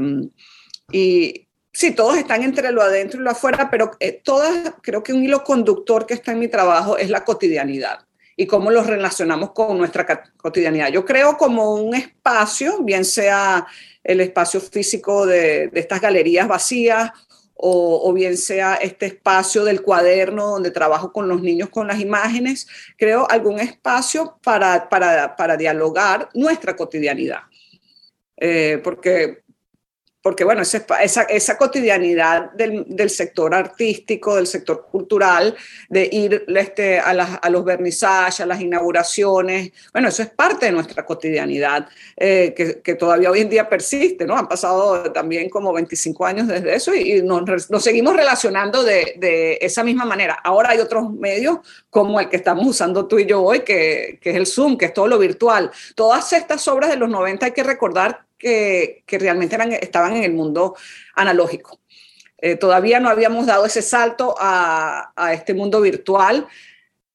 [0.91, 5.13] y sí, todos están entre lo adentro y lo afuera, pero eh, todas, creo que
[5.13, 9.51] un hilo conductor que está en mi trabajo es la cotidianidad y cómo los relacionamos
[9.51, 10.05] con nuestra
[10.37, 10.89] cotidianidad.
[10.89, 13.67] Yo creo como un espacio, bien sea
[14.03, 17.11] el espacio físico de, estas galerías vacías
[17.53, 22.67] o, bien sea este espacio del cuaderno donde trabajo con los niños con las imágenes,
[22.97, 27.41] creo algún espacio para, para, para dialogar nuestra cotidianidad.
[28.37, 29.43] Eh, porque
[30.21, 35.55] porque bueno, esa, cotidianidad del, sector artístico, del sector cultural,
[35.89, 41.05] de ir este, a, los vernizajes, a las inauguraciones, bueno, eso es parte de nuestra
[41.05, 44.37] cotidianidad, eh, que, todavía hoy en día persiste, ¿no?
[44.37, 47.43] Han pasado también como 25 años desde eso y, nos,
[47.83, 50.37] seguimos relacionando de, de, esa misma manera.
[50.43, 54.29] Ahora hay otros medios como el que estamos usando tú y yo hoy, que, que
[54.29, 55.71] es el Zoom, que es todo lo virtual.
[55.95, 60.33] Todas estas obras de los 90 hay que recordar que, realmente eran, estaban en el
[60.33, 60.75] mundo
[61.15, 61.79] analógico.
[62.37, 66.47] Eh, todavía no habíamos dado ese salto a, este mundo virtual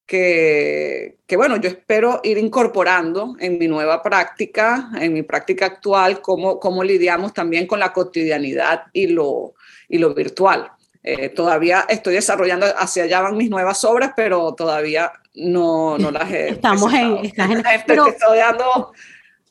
[0.06, 6.60] que, bueno, yo espero ir incorporando en mi nueva práctica, en mi práctica actual, cómo,
[6.60, 9.54] cómo lidiamos también con la cotidianidad y lo,
[9.88, 10.70] y lo virtual.
[11.02, 16.30] Eh, todavía estoy desarrollando, hacia allá van mis nuevas obras, pero todavía no, no las
[16.30, 16.48] he...
[16.50, 17.32] Estamos en...
[17.86, 18.92] pero, estoy dando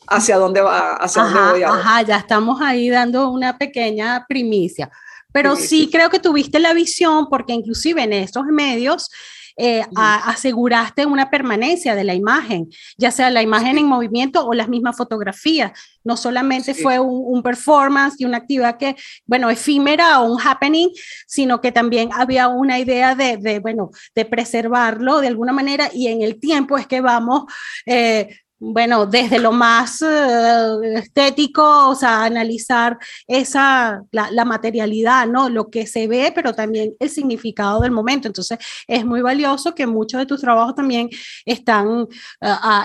[0.07, 1.81] hacia dónde va, hacia dónde voy ahora.
[1.81, 4.89] Ajá, ya estamos ahí dando una pequeña primicia.
[5.31, 9.09] Pero sí, creo que tuviste la visión porque inclusive en estos medios
[9.57, 14.67] eh, aseguraste una permanencia de la imagen, ya sea la imagen en movimiento o las
[14.67, 15.71] mismas fotografías.
[16.03, 20.89] No solamente fue un, performance y una actividad que, bueno, efímera o un happening,
[21.25, 26.07] sino que también había una idea de, de bueno, de preservarlo de alguna manera y
[26.07, 27.43] en el tiempo es que vamos
[27.85, 32.97] eh, bueno, desde lo más eh, estético, o sea, analizar
[33.27, 35.49] esa, la, materialidad, ¿no?
[35.49, 38.27] Lo que se ve, pero también el significado del momento.
[38.27, 41.09] Entonces, es muy valioso que muchos de tus trabajos también
[41.45, 42.07] están, uh,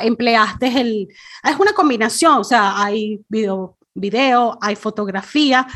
[0.03, 1.09] empleaste el,
[1.43, 5.67] es una combinación, o sea, hay video, video hay fotografía,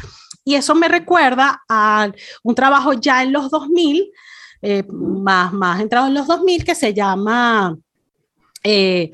[0.44, 2.10] y eso me recuerda a
[2.42, 4.12] un trabajo ya en los 2000,
[4.60, 7.74] eh, más, más entrado en los 2000, que se llama...
[8.62, 9.10] Eh,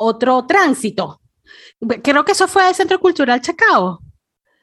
[0.00, 1.20] otro tránsito.
[2.02, 4.00] Creo que eso fue el Centro Cultural Chacao.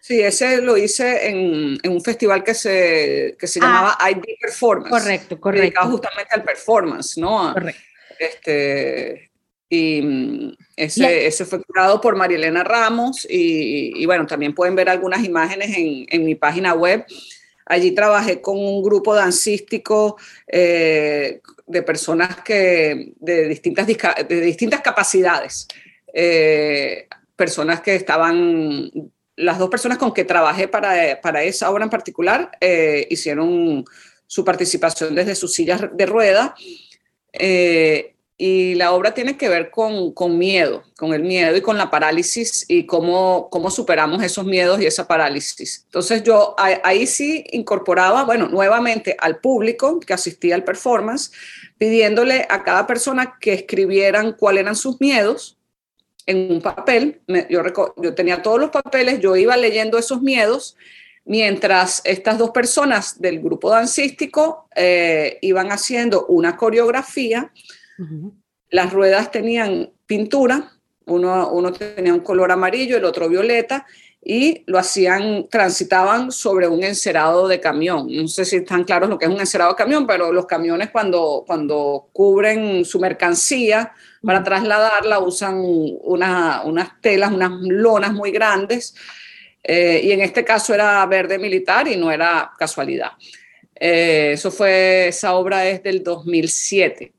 [0.02, 4.10] Sí, ese lo hice en, un festival que se, que se llamaba ah.
[4.10, 4.90] ID Performance.
[4.90, 5.62] Correcto, correcto.
[5.62, 7.54] Dedicado justamente al performance, ¿no?
[7.54, 7.82] Correcto.
[8.18, 9.32] Este,
[9.70, 14.90] y mm, ese, ese, fue curado por Marielena Ramos y, y, bueno, también pueden ver
[14.90, 17.06] algunas imágenes en, en, mi página web.
[17.66, 25.68] Allí trabajé con un grupo dancístico eh, de personas que, de, distintas, de distintas capacidades,
[26.14, 28.92] eh, personas que estaban,
[29.36, 33.86] las dos personas con que trabajé para, para esa obra en particular, eh, hicieron
[34.26, 36.56] su participación desde sus sillas de rueda.
[37.34, 41.76] Eh, y la obra tiene que ver con, con, miedo, con el miedo y con
[41.78, 45.82] la parálisis y cómo, cómo superamos esos miedos y esa parálisis.
[45.86, 51.32] Entonces yo ahí sí incorporaba, bueno, nuevamente al público que asistía al performance,
[51.80, 55.58] pidiéndole a cada persona que escribieran cuáles eran sus miedos
[56.28, 57.22] en un papel.
[57.50, 57.64] yo,
[57.98, 60.78] yo tenía todos los papeles, yo iba leyendo esos miedos
[61.26, 67.52] mientras estas dos personas del grupo dancístico eh, iban haciendo una coreografía
[68.70, 70.72] las ruedas tenían pintura,
[71.06, 73.86] uno, uno tenía un color amarillo, el otro violeta,
[74.30, 78.08] y lo hacían, transitaban sobre un encerado de camión.
[78.10, 80.90] No sé si están claros lo que es un encerado de camión, pero los camiones
[80.90, 88.96] cuando, cuando cubren su mercancía para trasladarla usan unas telas, unas lonas muy grandes,
[89.64, 93.12] eh, y en este caso era verde militar y no era casualidad.
[93.80, 97.14] Eh, eso fue, esa obra es del 2007.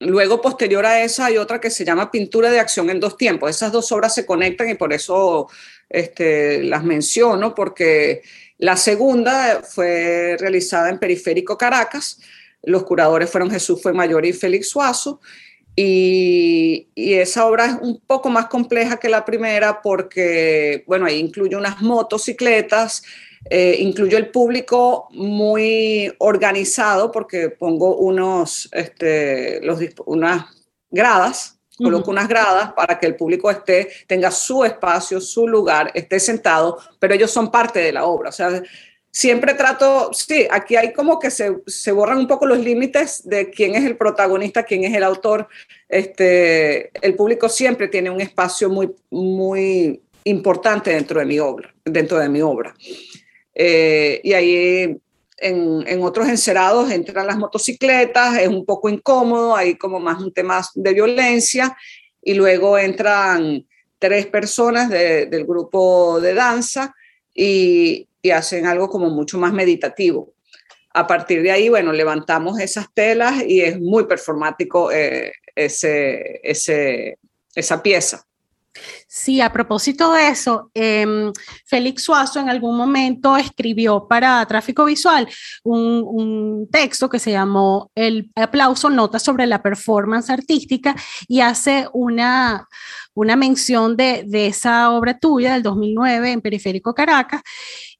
[0.00, 3.50] Luego, posterior a esa, hay otra que se llama Pintura de Acción en dos tiempos.
[3.50, 5.48] Esas dos obras se conectan y por eso
[5.88, 8.22] este, las menciono, porque
[8.58, 12.20] la segunda fue realizada en Periférico Caracas.
[12.62, 15.20] Los curadores fueron Jesús Fue Mayor y Félix Suazo.
[15.76, 21.18] Y, y, esa obra es un poco más compleja que la primera porque, bueno, ahí
[21.18, 23.02] incluye unas motocicletas,
[23.50, 30.46] eh, incluyo el público muy organizado porque pongo unos, este, los, unas
[30.90, 36.20] gradas, coloco unas gradas para que el público esté, tenga su espacio, su lugar, esté
[36.20, 38.30] sentado, pero ellos son parte de la obra.
[38.30, 38.62] O sea,
[39.10, 43.50] siempre trato, sí, aquí hay como que se, se, borran un poco los límites de
[43.50, 45.48] quién es el protagonista, quién es el autor.
[45.88, 52.18] Este, el público siempre tiene un espacio muy, muy importante dentro de mi obra, dentro
[52.18, 52.74] de mi obra.
[53.54, 54.98] Eh, y ahí
[55.38, 60.32] en, en, otros encerados entran las motocicletas, es un poco incómodo, hay como más un
[60.32, 61.76] tema de violencia,
[62.22, 63.66] y luego entran
[63.98, 66.94] tres personas del grupo de danza
[67.34, 70.34] y, y, hacen algo como mucho más meditativo.
[70.92, 77.18] A partir de ahí, bueno, levantamos esas telas y es muy performático eh, ese, ese,
[77.54, 78.26] esa pieza.
[79.06, 81.32] Sí, a propósito de eso, em,
[81.64, 85.28] Félix Suazo en algún momento escribió para Tráfico Visual
[85.62, 90.96] un, texto que se llamó El aplauso, nota sobre la performance artística
[91.28, 92.66] y hace una,
[93.14, 97.42] una mención de, de esa obra tuya del 2009 en Periférico Caracas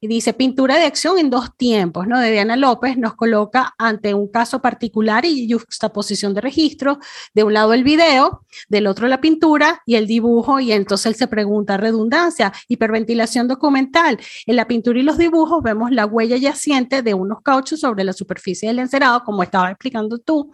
[0.04, 2.20] y dice, pintura de acción en dos tiempos, ¿no?
[2.20, 6.98] De Diana López nos coloca ante un caso particular y juxtaposición de registro,
[7.32, 11.14] de un lado el video, del otro la pintura y el dibujo, y entonces él
[11.14, 14.18] se pregunta, redundancia, hiperventilación documental.
[14.44, 18.12] En la pintura y los dibujos vemos la huella yaciente de unos cauchos sobre la
[18.12, 20.52] superficie del encerado, como estaba explicando tú,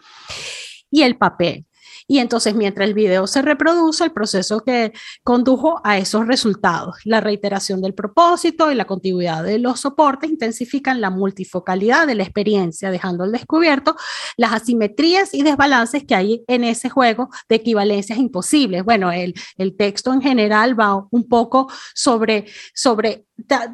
[0.93, 1.67] y el papel.
[2.11, 4.93] Y entonces, mientras el video se reproduce, el proceso que
[5.23, 11.01] condujo a esos resultados, la reiteración del propósito y la continuidad de los soportes intensifican
[11.01, 13.95] la multifocalidad de la experiencia, dejando al descubierto
[14.37, 18.83] las asimetrías y desbalances que hay en ese juego de equivalencias imposibles.
[18.83, 23.25] Bueno, el, el texto en general va un poco sobre, sobre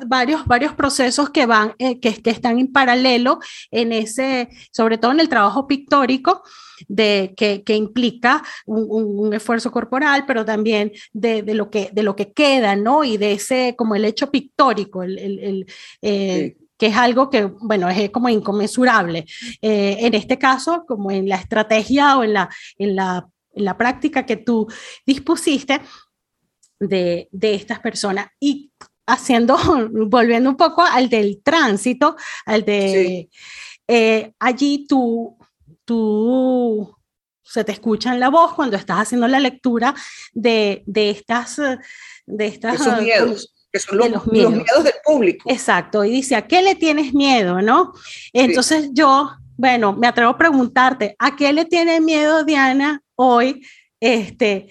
[0.09, 3.39] varios, varios procesos que van, eh, que, que están en paralelo
[3.71, 6.43] en ese, sobre todo en el trabajo pictórico,
[6.89, 12.17] de, que, que implica un, esfuerzo corporal, pero también de, de, lo que, de lo
[12.17, 13.05] que queda, ¿no?
[13.05, 15.67] Y de ese, como el hecho pictórico, el, el,
[16.03, 19.25] eh, que es algo que, bueno, es como inconmensurable.
[19.63, 23.77] Eh, en este caso, como en la estrategia o en la, en la, en la
[23.77, 24.67] práctica que tú
[25.05, 25.81] dispusiste
[26.79, 28.29] de, de estas personas.
[28.39, 28.71] Y
[29.07, 29.57] haciendo,
[30.09, 33.29] volviendo un poco al del tránsito, al de...
[33.89, 35.36] Eh, allí tú
[35.87, 36.95] tú
[37.43, 39.95] se te escucha en la voz cuando estás haciendo la lectura
[40.35, 41.57] de, de estas...
[42.27, 43.55] De estas Esos miedos.
[43.73, 44.65] Que son los, miedos.
[44.83, 45.49] del público.
[45.49, 47.63] Exacto, y dice, ¿a qué le tienes miedo?
[47.63, 47.93] ¿no?
[48.33, 53.65] Entonces yo, bueno, me atrevo a preguntarte, ¿a qué le tiene miedo Diana hoy?
[54.01, 54.69] Este,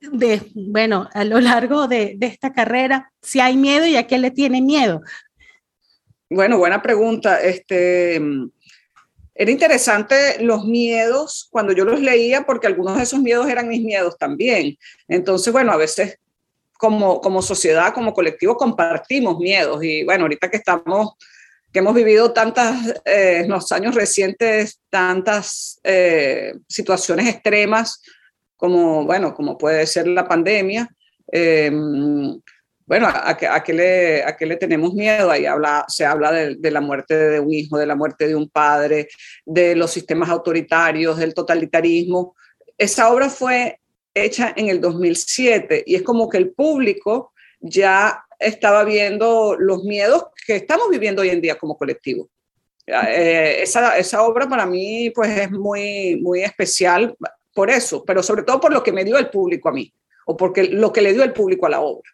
[0.00, 4.18] de, bueno, a lo largo de, de esta carrera, si hay miedo y a qué
[4.18, 5.00] le tiene miedo.
[6.28, 7.40] Bueno, buena pregunta.
[7.40, 8.20] Este,
[9.34, 13.82] era interesante los miedos cuando yo los leía, porque algunos de esos miedos eran mis
[13.82, 14.78] miedos también.
[15.08, 16.18] Entonces, bueno, a veces
[16.78, 19.82] como, como sociedad, como colectivo, compartimos miedos.
[19.82, 21.14] Y bueno, ahorita que estamos,
[21.72, 28.02] que hemos vivido tantas, eh, en los años recientes, tantas eh, situaciones extremas,
[28.56, 30.88] como, bueno, como puede ser la pandemia,
[31.32, 31.72] eh,
[32.86, 35.30] bueno, ¿a, qué, le, tenemos miedo?
[35.30, 35.46] Ahí
[35.88, 39.08] se habla de, la muerte de un hijo, de la muerte de un padre,
[39.46, 42.36] de los sistemas autoritarios, del totalitarismo.
[42.76, 43.80] Esa obra fue
[44.12, 50.26] hecha en el 2007 y es como que el público ya estaba viendo los miedos
[50.46, 52.28] que estamos viviendo hoy en día como colectivo.
[52.86, 57.16] Eh, esa, esa, obra para mí pues es muy, muy especial
[57.54, 59.90] por eso, pero sobre todo por lo que me dio el público a mí,
[60.26, 62.13] o porque lo que le dio el público a la obra.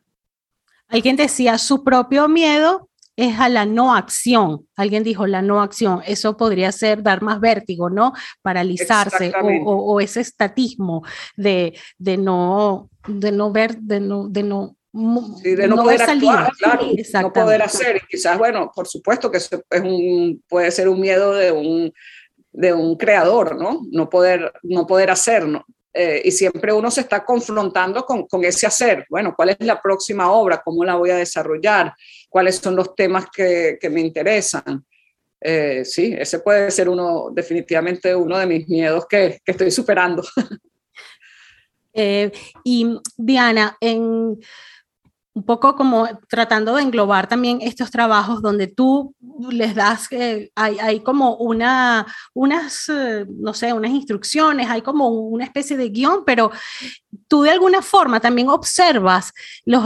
[0.91, 4.67] Alguien decía, su propio miedo es a la no acción.
[4.77, 6.03] Alguien dijo la no acción.
[6.07, 8.13] Eso podría ser dar más vértigo, ¿no?
[8.43, 9.33] Paralizarse
[9.65, 11.03] o, ese estatismo
[11.37, 16.89] de, de, no, de no ver, de no, de no de no, poder actuar, claro,
[17.23, 17.97] no poder hacer.
[17.97, 19.51] Y quizás, bueno, por supuesto que es
[19.83, 21.93] un, puede ser un miedo de un,
[22.53, 23.83] de un creador, ¿no?
[23.93, 25.65] No poder, no poder hacer, ¿no?
[25.93, 29.05] Eh, y siempre uno se está confrontando con, con, ese hacer.
[29.11, 30.63] Bueno, ¿cuál es la próxima obra?
[30.65, 31.93] ¿Cómo la voy a desarrollar?
[32.29, 34.85] ¿Cuáles son los temas que, que me interesan?
[35.41, 40.23] Eh, sí, ese puede ser uno, definitivamente uno de mis miedos que, que estoy superando.
[41.93, 42.31] Eh,
[42.63, 42.87] y
[43.17, 44.39] Diana, en
[45.33, 49.15] un poco como tratando de englobar también estos trabajos donde tú
[49.51, 52.05] les das, eh, hay, hay, como una,
[52.35, 56.51] unas, eh, no sé, unas instrucciones, hay como una especie de guion, pero
[57.29, 59.33] tú de alguna forma también observas
[59.65, 59.85] los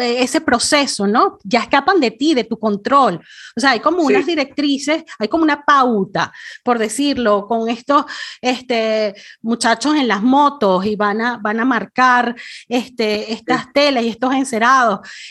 [0.00, 1.38] ese proceso, ¿no?
[1.44, 3.20] Ya escapan de ti, de tu control.
[3.56, 6.32] O sea, hay como unas directrices, hay como una pauta,
[6.64, 8.06] por decirlo, con estos
[8.40, 12.34] este, muchachos en las motos y van a, van a marcar
[12.68, 14.69] este, estas telas y estos encerados.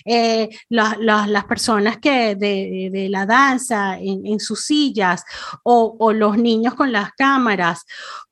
[0.05, 5.23] Eh, las personas que de, de la danza en, sus sillas
[5.63, 7.85] o, los niños con las cámaras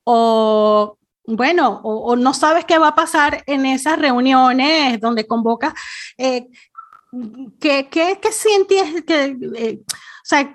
[0.04, 0.98] o
[1.30, 5.76] bueno, o, no sabes qué va a pasar en esas reuniones donde convoca,
[6.18, 6.48] eh,
[7.60, 9.04] ¿qué, qué, qué, sientes?
[9.06, 9.80] Que, eh,
[10.28, 10.52] sea,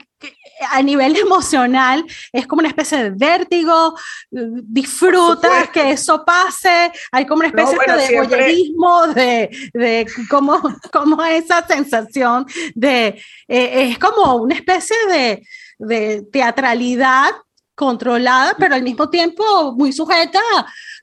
[0.70, 3.94] a nivel emocional es como una especie de vértigo,
[4.30, 10.60] disfrutas que eso pase, hay como una especie de voyerismo, de, de como,
[10.92, 15.46] como esa sensación de, eh, es como una especie de,
[15.78, 17.30] de teatralidad
[17.74, 20.40] controlada, pero al mismo tiempo muy sujeta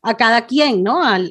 [0.04, 1.04] a, cada quien, ¿no?
[1.04, 1.30] Al,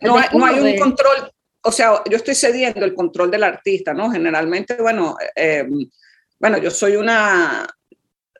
[0.00, 1.30] no, hay, un control,
[1.62, 4.10] o sea, yo estoy cediendo el control del artista, ¿no?
[4.10, 5.68] Generalmente, bueno, eh,
[6.38, 7.66] bueno, yo soy una,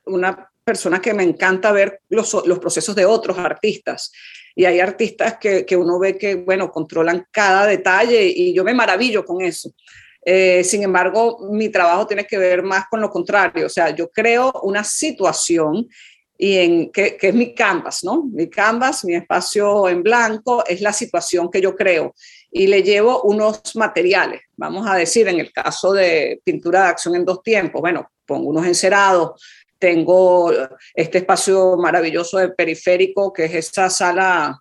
[0.07, 4.13] una persona que me encanta ver los, los procesos de otros artistas.
[4.57, 8.73] Y hay artistas que, que, uno ve que, bueno, controlan cada detalle y yo me
[8.73, 9.71] maravillo con eso.
[10.25, 13.67] Eh, sin embargo, mi trabajo tiene que ver más con lo contrario.
[13.67, 15.87] O sea, yo creo una situación
[16.37, 18.25] y en que, es mi canvas, ¿no?
[18.25, 22.15] Mi canvas, mi espacio en blanco, es la situación que yo creo
[22.57, 27.17] y le llevo unos materiales, vamos a decir, en el caso de pintura de acción
[27.17, 29.43] en dos tiempos, bueno, pongo unos encerados,
[29.77, 30.53] tengo
[30.95, 34.57] este espacio maravilloso de periférico, que es esta sala,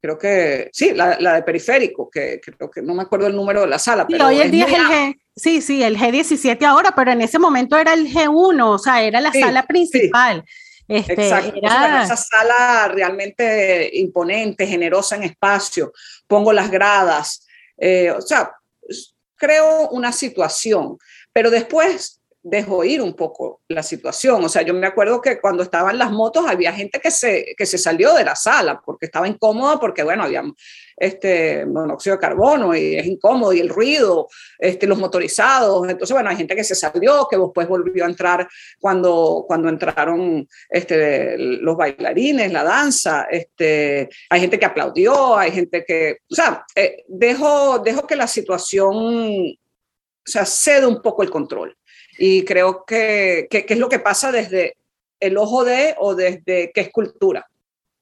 [0.00, 3.66] creo que, sí, la, de periférico, que creo que no me acuerdo el número de
[3.66, 4.06] la sala.
[4.06, 7.76] pero hoy día es el G, sí, sí, el G17 ahora, pero en ese momento
[7.76, 10.42] era el G1, o sea, era la sala principal.
[10.88, 11.58] Este, Exacto.
[11.62, 15.92] esa sala realmente imponente, generosa en espacio,
[16.26, 18.52] pongo las gradas, eh, o sea,
[19.34, 20.98] creo una situación,
[21.32, 24.44] pero después dejo ir un poco la situación.
[24.44, 27.66] O sea, yo me acuerdo que cuando estaban las motos había gente que se, que
[27.66, 30.44] se salió de la sala porque estaba incómoda, porque bueno, había
[30.96, 34.28] este monóxido de carbono y es incómodo y el ruido,
[34.58, 35.88] este, los motorizados.
[35.88, 38.48] Entonces, bueno, hay gente que se salió, que después volvió a entrar
[38.80, 43.26] cuando, cuando entraron este, los bailarines, la danza.
[43.30, 48.26] Este, hay gente que aplaudió, hay gente que, o sea, eh, dejo, dejo que la
[48.26, 51.76] situación, o sea, cede un poco el control.
[52.18, 54.78] Y creo que, que, es lo que pasa desde
[55.20, 57.46] el ojo de o desde qué escultura.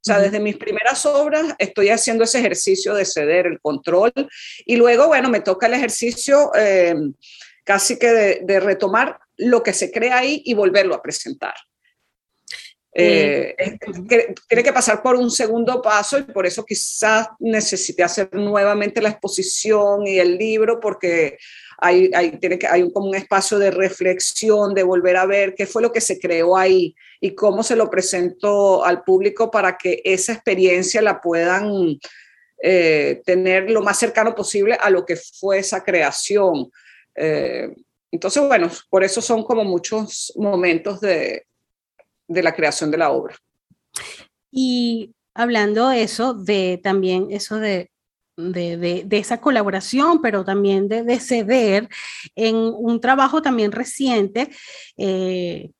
[0.05, 4.13] O sea, desde mis primeras obras estoy haciendo ese ejercicio de ceder el control
[4.67, 6.95] y luego, bueno, me toca el ejercicio eh,
[7.65, 11.55] casi que de, retomar lo que se crea ahí y volverlo a presentar.
[12.93, 13.57] Eh,
[14.47, 19.09] tiene que pasar por un segundo paso y por eso quizás necesite hacer nuevamente la
[19.09, 21.39] exposición y el libro porque
[21.79, 25.67] hay, tiene que, hay un, como un espacio de reflexión, de volver a ver qué
[25.67, 30.01] fue lo que se creó ahí y cómo se lo presentó al público para que
[30.05, 31.99] esa experiencia la puedan
[32.63, 36.71] eh, tener lo más cercano posible a lo que fue esa creación.
[37.15, 37.75] Eh,
[38.11, 41.47] entonces, bueno, por eso son como muchos momentos de,
[42.29, 43.37] de la creación de la obra.
[44.51, 47.91] Y hablando eso, de también eso de
[48.37, 51.89] de, esa colaboración, pero también de, ceder
[52.35, 54.51] en un trabajo también reciente.
[54.97, 55.71] Eh,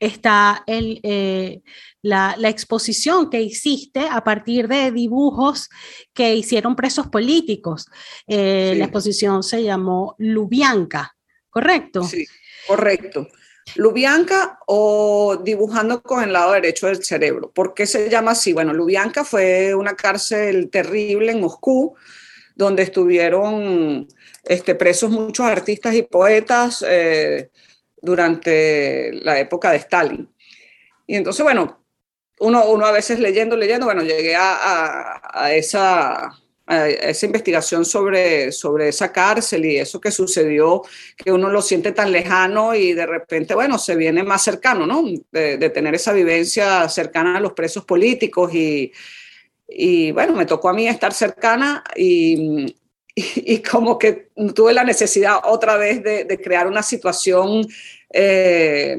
[0.00, 1.60] está el, eh,
[2.02, 5.68] la, exposición que hiciste a partir de dibujos
[6.12, 7.86] que hicieron presos políticos.
[8.26, 11.16] Eh, la exposición se llamó Lubianca,
[11.48, 12.02] ¿correcto?
[12.02, 12.26] Sí,
[12.66, 13.28] correcto.
[13.76, 17.50] Lubianca o dibujando con el lado derecho del cerebro.
[17.50, 18.52] ¿Por qué se llama así?
[18.52, 21.94] Bueno, Lubianca fue una cárcel terrible en Moscú,
[22.54, 24.06] donde estuvieron
[24.44, 27.50] este, presos muchos artistas y poetas eh,
[28.00, 30.28] durante la época de Stalin.
[31.06, 31.82] Y entonces, bueno,
[32.40, 36.30] uno, a veces leyendo, leyendo, bueno, llegué a, esa,
[36.68, 40.82] esa investigación sobre, sobre esa cárcel y eso que sucedió,
[41.16, 45.04] que uno lo siente tan lejano y de repente, bueno, se viene más cercano, ¿no?
[45.30, 48.92] De, tener esa vivencia cercana a los presos políticos y,
[49.68, 52.74] y, bueno, me tocó a mí estar cercana y,
[53.14, 57.66] y, como que tuve la necesidad otra vez de, de crear una situación
[58.10, 58.96] eh,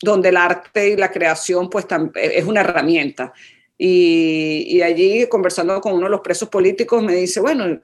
[0.00, 3.32] donde el arte y la creación pues es una herramienta.
[3.78, 7.80] Y, allí conversando con uno de los presos políticos me dice, bueno,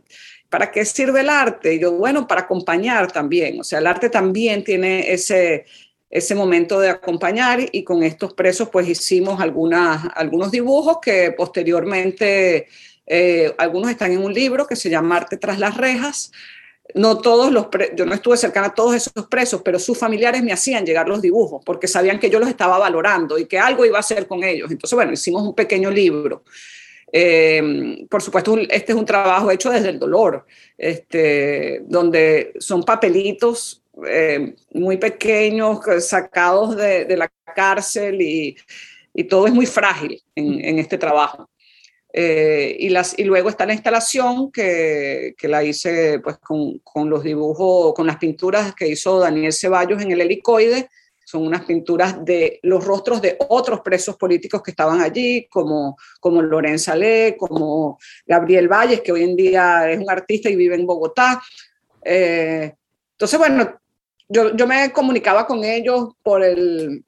[0.50, 1.74] ¿para qué sirve el arte?
[1.74, 3.60] Y yo, bueno, para acompañar también.
[3.60, 5.66] O sea, el arte también tiene ese,
[6.10, 12.68] ese momento de acompañar y con estos presos pues hicimos algunas, algunos dibujos que posteriormente,
[13.06, 16.32] eh, algunos están en un libro que se llama Arte tras las rejas,
[16.94, 17.66] no todos los,
[17.96, 21.20] yo no estuve cercana a todos esos presos, pero sus familiares me hacían llegar los
[21.20, 24.44] dibujos porque sabían que yo los estaba valorando y que algo iba a hacer con
[24.44, 24.70] ellos.
[24.70, 26.44] Entonces, bueno, hicimos un pequeño libro.
[27.12, 30.46] Eh, por supuesto, este es un trabajo hecho desde el dolor,
[30.78, 38.56] este, donde son papelitos eh, muy pequeños sacados de, la cárcel y,
[39.28, 41.48] todo es muy frágil en este trabajo.
[42.16, 47.10] Eh, y, las, y luego está la instalación que, que la hice pues, con, con,
[47.10, 50.88] los dibujos, con las pinturas que hizo Daniel Ceballos en el helicoide.
[51.24, 56.40] Son unas pinturas de los rostros de otros presos políticos que estaban allí, como, como
[56.40, 60.86] Lorenza Le, como Gabriel Valles, que hoy en día es un artista y vive en
[60.86, 61.42] Bogotá.
[62.04, 62.72] Eh,
[63.10, 63.80] entonces, bueno,
[64.28, 67.04] yo, yo, me comunicaba con ellos por el,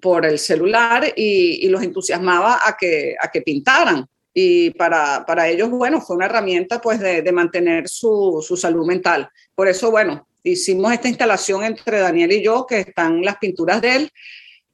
[0.00, 5.48] por el celular y, y, los entusiasmaba a que, a que pintaran y para, para,
[5.48, 9.30] ellos, bueno, fue una herramienta pues de, de mantener su, su, salud mental.
[9.54, 13.94] Por eso, bueno, hicimos esta instalación entre Daniel y yo, que están las pinturas de
[13.94, 14.10] él,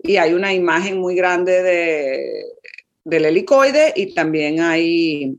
[0.02, 2.44] y hay una imagen muy grande de,
[3.04, 5.36] del helicoide y también hay,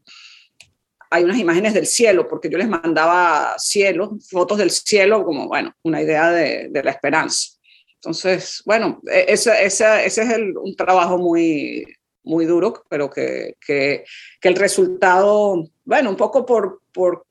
[1.09, 5.76] hay unas imágenes del cielo, porque yo les mandaba cielo, fotos del cielo, como, bueno,
[5.82, 7.57] una idea de, de la esperanza.
[7.95, 11.86] Entonces, bueno, ese, ese, ese es el, un trabajo muy,
[12.24, 14.03] muy duro, pero que, que,
[14.39, 17.26] que el resultado, bueno, un poco por, por,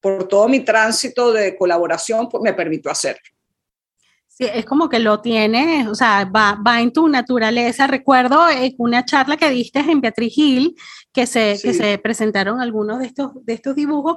[0.00, 3.22] por todo mi tránsito de colaboración, pues me permitió hacerlo.
[4.26, 7.86] Sí, es como que lo tienes, o sea, va, va en tu naturaleza.
[7.86, 10.76] Recuerdo eh, una charla que diste en Beatriz Gil,
[11.12, 14.16] que se, que se presentaron algunos de estos, de estos dibujos,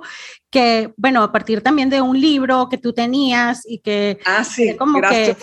[0.51, 4.75] que, bueno, a partir también de un libro que tú tenías y que ah, sí,
[4.77, 5.35] como que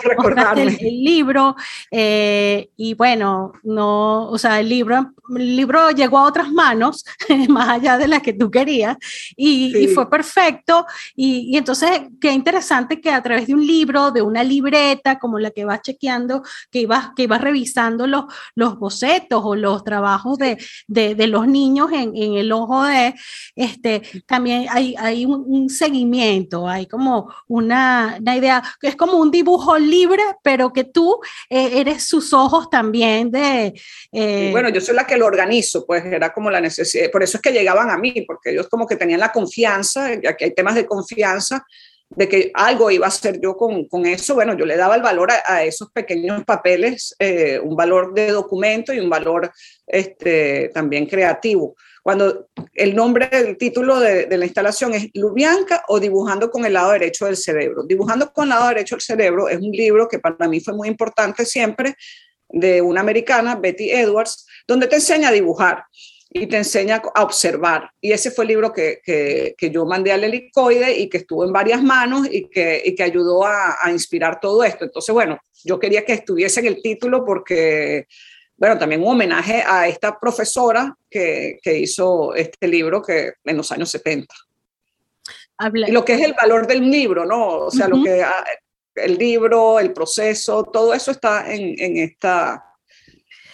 [0.55, 1.55] el, el, libro
[1.91, 7.03] eh, y bueno, no, o sea, el libro, el libro llegó a otras manos,
[7.49, 8.95] más allá de las que tú querías,
[9.35, 10.85] y, y fue perfecto.
[11.15, 11.89] Y, y, entonces,
[12.21, 15.81] qué interesante que a través de un libro, de una libreta, como la que vas
[15.81, 18.25] chequeando, que ibas, que ibas revisando los,
[18.55, 23.13] los bocetos o los trabajos de, de, de los niños en, en, el ojo de,
[23.55, 29.31] este, también hay, hay un, seguimiento, hay como una, una, idea, que es como un
[29.31, 31.19] dibujo libre, pero que tú
[31.49, 33.73] eh, eres sus ojos también de...
[34.11, 37.37] Eh, bueno, yo soy la que lo organizo, pues era como la necesidad, por eso
[37.37, 40.53] es que llegaban a mí, porque ellos como que tenían la confianza, ya que hay
[40.53, 41.65] temas de confianza,
[42.15, 45.01] de que algo iba a hacer yo con, con eso, bueno, yo le daba el
[45.01, 49.51] valor a, esos pequeños papeles, eh, un valor de documento y un valor
[49.87, 51.75] este, también creativo.
[52.03, 56.91] Cuando el nombre, el título de, la instalación es Lubianca o Dibujando con el lado
[56.91, 57.83] derecho del cerebro.
[57.83, 60.87] Dibujando con el lado derecho del cerebro es un libro que para mí fue muy
[60.87, 61.95] importante siempre,
[62.49, 65.85] de una americana, Betty Edwards, donde te enseña a dibujar
[66.33, 67.91] y te enseña a observar.
[67.99, 71.43] Y ese fue el libro que, que, que yo mandé al helicoide y que estuvo
[71.43, 74.85] en varias manos y que, y que ayudó a, a, inspirar todo esto.
[74.85, 78.07] Entonces, bueno, yo quería que estuviese en el título porque,
[78.55, 83.69] bueno, también un homenaje a esta profesora que, que hizo este libro que en los
[83.73, 84.33] años 70.
[85.57, 85.89] Habla.
[85.89, 87.65] Y lo que es el valor del libro, ¿no?
[87.65, 87.97] O sea, uh -huh.
[87.97, 88.25] lo que
[88.95, 92.63] el libro, el proceso, todo eso está en, en esta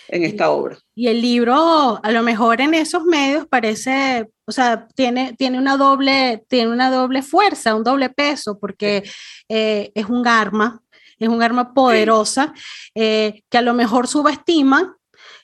[0.09, 0.77] en esta obra.
[0.99, 5.77] Y el libro, a lo mejor en esos medios parece, o sea, tiene, tiene, una,
[5.77, 9.03] doble, tiene una doble fuerza, un doble peso, porque
[9.47, 10.81] eh, es un arma,
[11.19, 12.51] es un arma poderosa
[12.95, 14.97] eh, que a lo mejor subestima,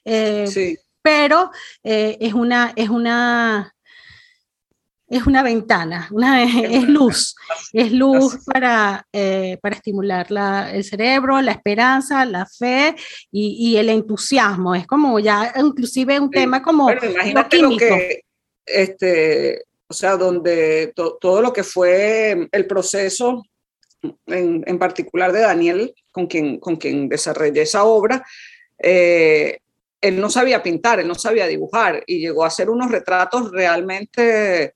[0.04, 1.52] eh, pero
[1.84, 3.73] es, una, es una
[5.18, 7.36] es una ventana, una, es, luz,
[7.72, 12.96] es luz para, eh, para estimular la, el cerebro, la esperanza, la fe
[13.32, 14.76] y, el entusiasmo.
[14.76, 18.22] Es como ya inclusive un tema como bueno, imagínate lo, que,
[18.66, 23.44] este, o sea, donde todo lo que fue el proceso,
[24.26, 28.26] en, en, particular de Daniel, con quien, con quien desarrollé esa obra,
[28.80, 29.60] eh,
[30.02, 34.74] él no sabía pintar, él no sabía dibujar y llegó a hacer unos retratos realmente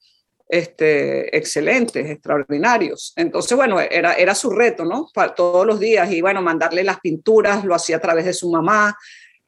[0.48, 3.14] este, excelentes, extraordinarios.
[3.16, 5.10] Entonces, bueno, era, era su reto, ¿no?
[5.14, 8.50] Para todos los días y bueno, mandarle las pinturas, lo hacía a través de su
[8.50, 8.98] mamá,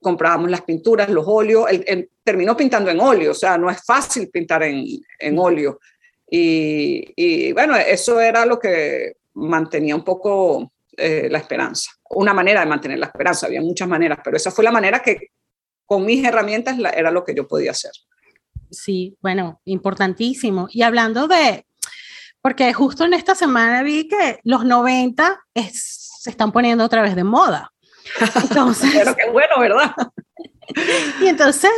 [0.02, 4.30] comprábamos las pinturas, los óleos, él, terminó pintando en óleo, o sea, no es fácil
[4.30, 4.86] pintar en,
[5.18, 5.80] en óleo.
[6.30, 12.60] Y, y, bueno, eso era lo que mantenía un poco eh, la esperanza, una manera
[12.60, 15.32] de mantener la esperanza, había muchas maneras, pero esa fue la manera que
[15.86, 17.92] con mis herramientas era lo que yo podía hacer
[18.70, 20.68] sí, bueno, importantísimo.
[20.72, 21.66] Y hablando de,
[22.42, 25.40] porque justo en esta semana vi que los 90
[25.72, 27.72] se están poniendo otra vez de moda.
[28.42, 29.94] Entonces, Pero qué bueno, ¿verdad?
[31.20, 31.72] Y entonces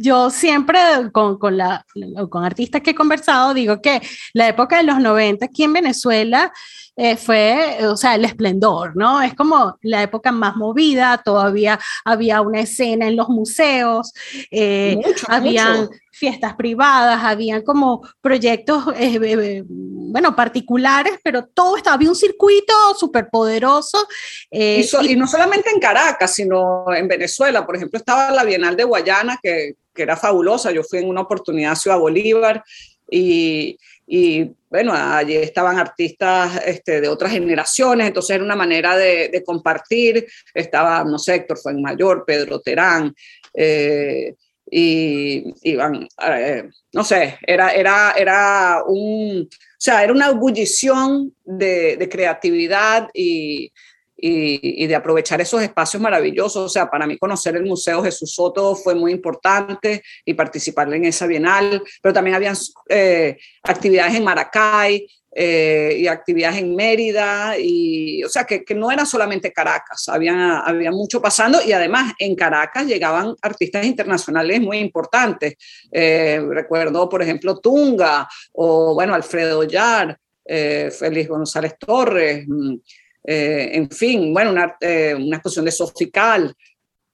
[0.00, 0.78] yo siempre
[1.12, 1.84] con, con, la,
[2.30, 4.00] con artistas que he conversado digo que
[4.32, 6.52] la época de los 90 aquí en Venezuela
[7.00, 9.22] eh, fue, o sea, el esplendor, ¿no?
[9.22, 14.12] Es como la época más movida, todavía había una escena en los museos,
[14.50, 22.16] eh, habían fiestas privadas, habían como proyectos, eh, bueno, particulares, pero todo estaba, había un
[22.16, 24.04] circuito súper poderoso.
[24.50, 28.82] Y, y, no solamente en Caracas, sino en Venezuela, por ejemplo, estaba la Bienal de
[28.82, 32.64] Guayana, que, que era fabulosa, yo fui en una oportunidad a Ciudad Bolívar
[33.08, 33.78] y
[34.08, 40.26] y bueno, allí estaban artistas este, de otras generaciones, entonces era una manera de, compartir,
[40.54, 43.14] estaba, no sé, Héctor Fuenmayor, Pedro Terán,
[43.54, 44.34] eh,
[44.70, 51.96] y iban, eh, no sé, era, era, era un, o sea, era una ebullición de,
[51.96, 53.72] de creatividad y,
[54.20, 56.56] y, de aprovechar esos espacios maravillosos.
[56.56, 61.04] O sea, para mí conocer el Museo Jesús Soto fue muy importante y participar en
[61.04, 62.56] esa bienal, pero también habían
[62.88, 65.06] eh, actividades en Maracay.
[65.40, 70.60] Eh, y actividades en Mérida, y o sea que, que, no era solamente Caracas, había,
[70.60, 75.54] había mucho pasando y además en Caracas llegaban artistas internacionales muy importantes.
[75.92, 82.76] Eh, recuerdo, por ejemplo, Tunga o bueno, Alfredo Yar, Félix González Torres, mm,
[83.24, 86.54] eh, en fin, bueno, una, eh, una exposición de Sofical,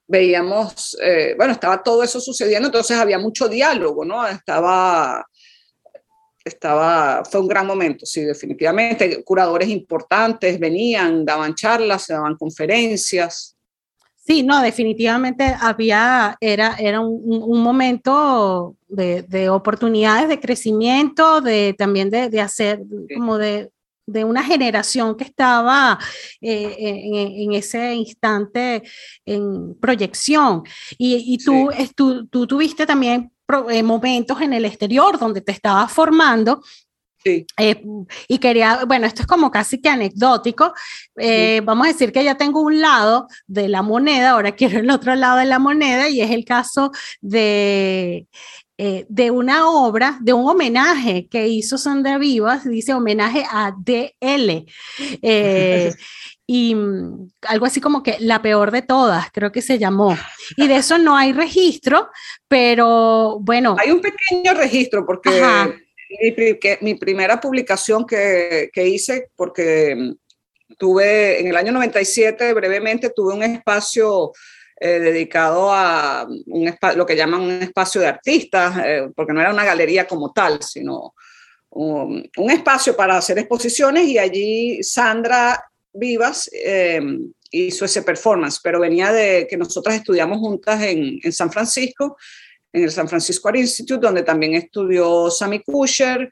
[0.06, 4.26] veíamos, eh, bueno, estaba todo eso sucediendo, entonces había mucho diálogo, ¿no?
[4.26, 5.24] Estaba,
[6.44, 9.24] estaba, fue un gran momento, sí, definitivamente.
[9.24, 13.56] Curadores importantes venían, daban charlas, daban conferencias.
[14.26, 21.74] Sí, no, definitivamente había, era, era un, un momento de, de, oportunidades, de crecimiento, de
[21.76, 22.80] también de, de hacer,
[23.14, 23.70] como de,
[24.06, 25.98] de una generación que estaba
[26.40, 28.82] eh, en, ese instante
[29.24, 30.62] en proyección.
[30.98, 31.70] Y, tú,
[32.30, 33.32] tú, tuviste también
[33.70, 36.62] eh, momentos en el exterior donde te estabas formando.
[37.22, 37.46] Sí.
[37.56, 37.82] Eh,
[38.28, 40.74] y quería, bueno, esto es como casi que anecdótico.
[41.64, 45.14] Vamos a decir que ya tengo un lado de la moneda, ahora quiero el otro
[45.14, 46.90] lado de la moneda, y es el caso
[47.22, 48.26] de
[48.76, 54.66] eh, de una obra, de un homenaje que hizo Sandra Vivas, dice homenaje a DL.
[55.22, 55.94] Eh,
[56.46, 60.16] y mm, algo así como que la peor de todas, creo que se llamó.
[60.56, 62.08] Y de eso no hay registro,
[62.48, 63.76] pero bueno.
[63.78, 65.30] Hay un pequeño registro porque
[66.80, 73.34] mi, primera publicación que, que, hice, porque mm, tuve en el año 97, brevemente, tuve
[73.34, 74.32] un espacio
[74.86, 79.50] eh, dedicado a un lo que llaman un espacio de artistas, eh, porque no era
[79.50, 81.14] una galería como tal, sino
[81.70, 85.58] un, espacio para hacer exposiciones y allí Sandra
[85.90, 87.00] Vivas eh,
[87.50, 92.18] hizo ese performance, pero venía de que nosotras estudiamos juntas en, en San Francisco,
[92.70, 96.30] en el San Francisco Art Institute, donde también estudió Sammy Kusher,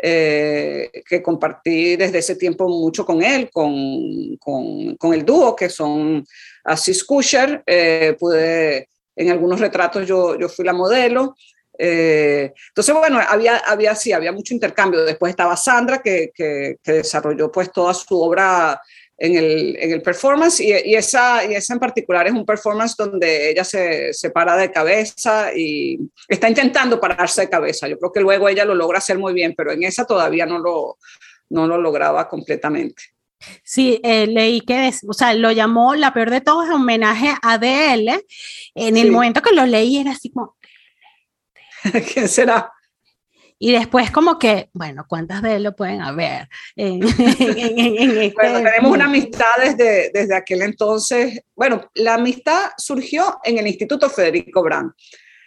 [0.00, 6.24] que compartí desde ese tiempo mucho con él, con, con, con el dúo, que son
[6.68, 11.34] Asís Kusher, eh, pude, en algunos retratos yo, yo fui la modelo.
[11.78, 15.04] Eh, entonces, bueno, había, había, sí, había mucho intercambio.
[15.04, 18.80] Después estaba Sandra, que, que, desarrolló pues toda su obra
[19.16, 22.94] en el, en el performance y, y, esa, y esa en particular es un performance
[22.96, 25.98] donde ella se, se, para de cabeza y
[26.28, 27.88] está intentando pararse de cabeza.
[27.88, 30.58] Yo creo que luego ella lo logra hacer muy bien, pero en esa todavía no
[30.58, 30.98] lo,
[31.50, 33.02] no lo lograba completamente.
[33.62, 38.24] Sí, eh, leí que, o sea, lo llamó la peor de todos homenaje a DL.
[38.74, 40.56] En el momento que lo leí era así como...
[42.12, 42.72] ¿Quién será?
[43.60, 46.48] Y después como que, bueno, ¿cuántas de él lo pueden haber?
[46.76, 51.40] En, este bueno, tenemos una amistad desde, desde aquel entonces.
[51.56, 54.92] Bueno, la amistad surgió en el Instituto Federico Brand,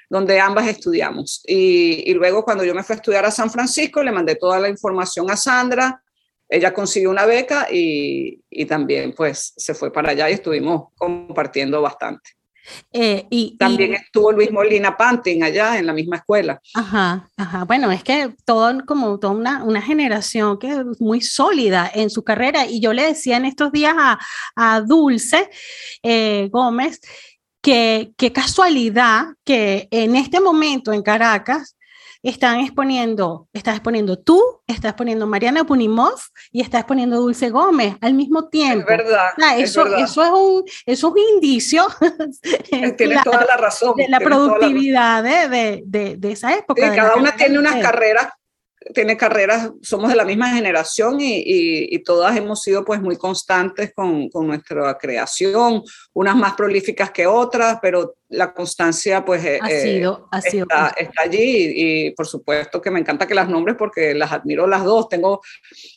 [0.10, 1.42] donde ambas estudiamos.
[1.48, 4.60] Y, y, luego cuando yo me fui a estudiar a San Francisco, le mandé toda
[4.60, 6.02] la información a Sandra.
[6.54, 11.82] Ella consiguió una beca y, y también pues se fue para allá y estuvimos compartiendo
[11.82, 12.32] bastante.
[12.92, 16.62] Eh, y, También estuvo Luis Molina Pantin allá en la misma escuela.
[16.74, 17.64] Ajá, ajá.
[17.66, 22.24] Bueno, es que todo, como toda una, una generación que es muy sólida en su
[22.24, 22.66] carrera.
[22.66, 24.20] Y yo le decía en estos días a,
[24.56, 25.50] a Dulce
[26.04, 27.00] eh, Gómez
[27.62, 31.78] que qué casualidad que en este momento en Caracas
[32.24, 36.20] están exponiendo, estás exponiendo tú, estás exponiendo Mariana Punimov
[36.52, 38.90] y estás exponiendo Dulce Gómez al mismo tiempo.
[38.90, 39.30] Es verdad.
[39.58, 40.04] eso, es verdad.
[40.04, 41.88] eso, es un, eso es un indicio
[42.98, 43.96] Tienes toda la razón.
[43.96, 46.90] de la productividad la de, de, de, esa época.
[46.90, 48.28] Sí, cada una tiene unas carreras
[48.94, 53.16] tiene carreras, somos de la misma generación y, y, y todas hemos sido pues muy
[53.16, 59.68] constantes con, con, nuestra creación, unas más prolíficas que otras, pero la constancia pues ha
[59.70, 63.48] sido, ha sido está, está, allí y, y, por supuesto que me encanta que las
[63.48, 65.42] nombres porque las admiro las dos, tengo,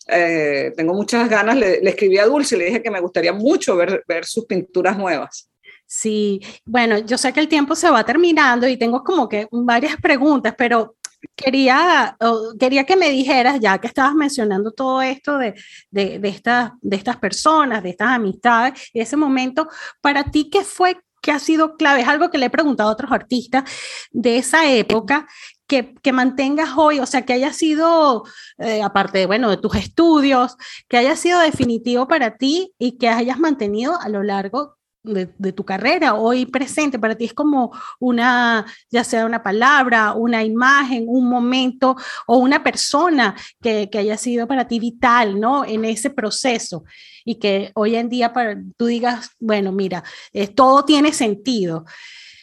[0.08, 3.76] eh, tengo muchas ganas, le, le, escribí a Dulce, le dije que me gustaría mucho
[3.76, 5.48] ver, ver sus pinturas nuevas.
[5.86, 9.96] Sí, bueno, yo sé que el tiempo se va terminando y tengo como que varias
[9.96, 10.96] preguntas, pero
[11.36, 12.16] quería,
[12.58, 15.54] quería que me dijeras, ya que estabas mencionando todo esto de,
[15.90, 19.68] de, de, estas, de estas personas, de estas amistades, de ese momento,
[20.00, 22.02] para ti, ¿qué fue, qué ha sido clave?
[22.02, 23.64] Es algo que le he preguntado a otros artistas
[24.10, 25.26] de esa época.
[25.66, 28.24] Que, que mantengas hoy, o sea, que haya sido,
[28.58, 30.58] eh, aparte de, bueno, de tus estudios,
[30.88, 35.52] que haya sido definitivo para ti y que hayas mantenido a lo largo de, de,
[35.52, 41.04] tu carrera hoy presente para ti es como una, ya sea una palabra, una imagen,
[41.06, 41.94] un momento
[42.26, 45.64] o una persona que, que haya sido para ti vital, ¿no?
[45.64, 46.84] En ese proceso
[47.24, 50.02] y que hoy en día para, tú digas, bueno, mira,
[50.32, 51.84] eh, todo tiene sentido.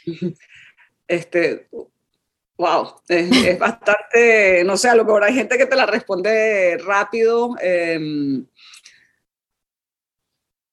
[1.07, 1.67] Este,
[2.55, 7.57] wow, es, bastante, no sé, a lo mejor hay gente que te la responde rápido.
[7.61, 7.99] Eh,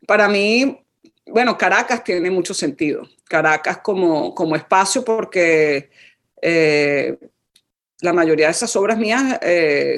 [0.06, 0.86] para mí,
[1.30, 3.08] bueno, Caracas tiene mucho sentido.
[3.24, 5.90] Caracas como, como espacio porque
[6.40, 7.18] eh,
[8.00, 9.96] la mayoría de esas obras mías eh,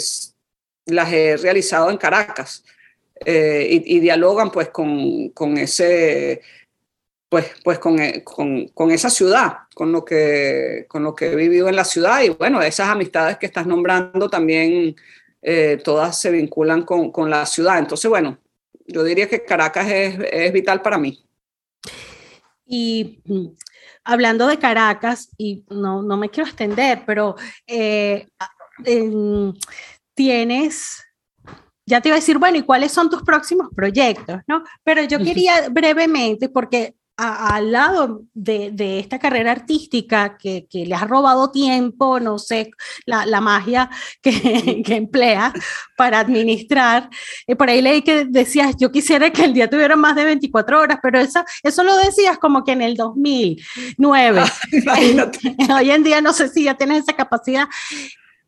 [0.87, 2.65] las he realizado en Caracas
[3.25, 6.41] eh, y, y, dialogan pues con, con ese
[7.29, 11.69] pues, pues con, con, con, esa ciudad, con lo, que, con lo que he vivido
[11.69, 14.97] en la ciudad y bueno, esas amistades que estás nombrando también
[15.85, 17.79] todas se vinculan con, con la ciudad.
[17.79, 18.39] Entonces, bueno,
[18.93, 21.25] yo diría que Caracas es, es vital para mí.
[22.67, 23.47] Y mm,
[24.05, 27.37] hablando de Caracas, y no, no me quiero extender, pero
[27.67, 28.29] eh,
[28.85, 29.53] eh,
[30.15, 31.03] tienes,
[31.87, 34.41] ya te iba a decir, bueno, ¿y cuáles son tus próximos proyectos?
[34.47, 34.63] ¿no?
[34.85, 40.95] Pero yo quería brevemente, porque al lado de, de, esta carrera artística que, que, le
[40.95, 42.71] has robado tiempo, no sé,
[43.05, 43.91] la, la magia
[44.23, 44.33] que,
[44.85, 45.53] que, emplea
[45.97, 47.11] para administrar.
[47.47, 50.81] Eh, por ahí leí que decías, yo quisiera que el día tuviera más de 24
[50.81, 54.41] horas, pero eso, eso lo decías como que en el 2009.
[54.41, 54.99] Ah,
[55.79, 57.69] Hoy en día no sé si ya tienes esa capacidad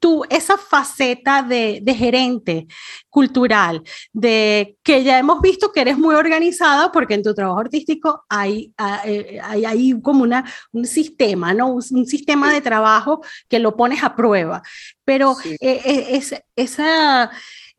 [0.03, 2.67] tú esa faceta de, de, gerente
[3.09, 8.25] cultural, de que ya hemos visto que eres muy organizada porque en tu trabajo artístico
[8.29, 11.69] hay, hay, hay como una, un sistema, ¿no?
[11.69, 14.61] Un, un, sistema de trabajo que lo pones a prueba,
[15.05, 15.57] pero sí.
[15.61, 17.31] eh, es, esa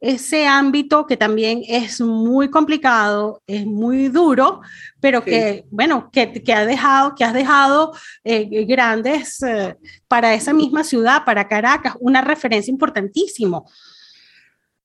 [0.04, 4.60] ese ámbito que también es muy complicado, es muy duro,
[5.00, 7.94] pero que, bueno, que, que, ha dejado, que has dejado
[8.26, 9.78] eh, grandes eh,
[10.10, 13.66] para esa misma ciudad, para Caracas, una referencia importantísimo.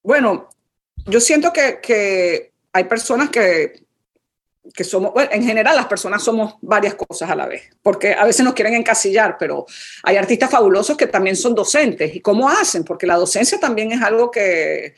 [0.04, 0.50] Bueno,
[1.06, 3.87] yo siento que, que hay personas que,
[4.74, 8.24] que somos, bueno, en general las personas somos varias cosas a la vez, porque a
[8.24, 9.66] veces nos quieren encasillar, pero
[10.02, 12.14] hay artistas fabulosos que también son docentes.
[12.14, 12.84] ¿Y cómo hacen?
[12.84, 14.94] Porque la docencia también es algo que,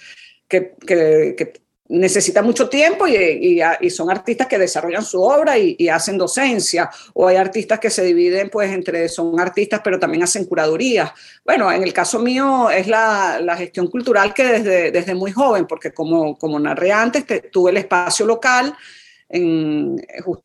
[0.48, 1.52] que, que,
[1.90, 7.26] necesita mucho tiempo y, y, son artistas que desarrollan su obra y, hacen docencia, o
[7.26, 11.10] hay artistas que se dividen pues entre, son artistas pero también hacen curadurías.
[11.44, 15.66] Bueno, en el caso mío es la, la gestión cultural que desde, desde muy joven,
[15.66, 18.76] porque como, como narré antes, tuve el espacio local,
[19.30, 19.96] en,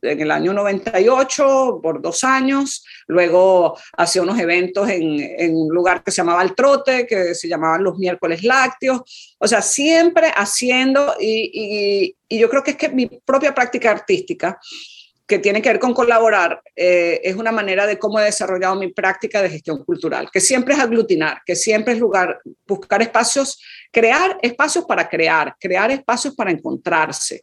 [0.02, 6.12] el año 98 por dos años, luego hacía unos eventos en, en, un lugar que
[6.12, 12.16] se llamaba El Trote, que se llamaban los miércoles lácteos, o sea, siempre haciendo, y,
[12.30, 14.60] y, yo creo que es que mi propia práctica artística,
[15.28, 18.94] que tiene que ver con colaborar, eh, es una manera de cómo he desarrollado mi
[18.94, 23.60] práctica de gestión cultural, que siempre es aglutinar, que siempre es lugar, buscar espacios,
[23.92, 27.42] crear espacios para crear, crear espacios para encontrarse.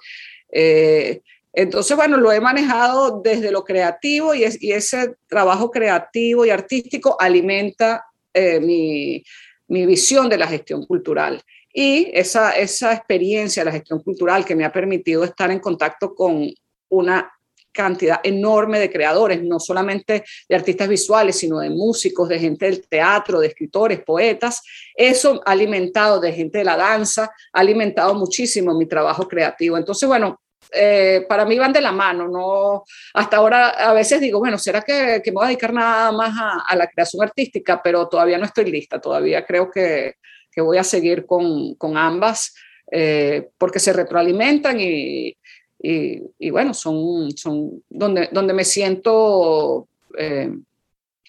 [0.52, 1.22] Eh,
[1.52, 8.06] entonces, bueno, lo he manejado desde lo creativo y, ese trabajo creativo y artístico alimenta
[8.32, 9.24] eh, mi,
[9.68, 11.42] visión de la gestión cultural.
[11.72, 16.14] Y esa, esa experiencia de la gestión cultural que me ha permitido estar en contacto
[16.14, 16.52] con
[16.90, 17.32] una
[17.72, 22.86] cantidad enorme de creadores, no solamente de artistas visuales, sino de músicos, de gente del
[22.86, 24.62] teatro, de escritores, poetas.
[24.94, 29.78] Eso alimentado de gente de la danza, ha alimentado muchísimo mi trabajo creativo.
[29.78, 30.41] Entonces, bueno,
[30.72, 32.84] eh, para mí van de la mano, ¿no?
[33.14, 36.34] Hasta ahora a veces digo, bueno, ¿será que, me voy a dedicar nada más
[36.66, 37.82] a, la creación artística?
[37.82, 40.14] Pero todavía no estoy lista, todavía creo que,
[40.50, 42.54] que voy a seguir con, con ambas
[42.90, 45.36] eh, porque se retroalimentan y,
[45.82, 49.88] y, y, bueno, son, son donde, donde me siento...
[50.18, 50.50] Eh,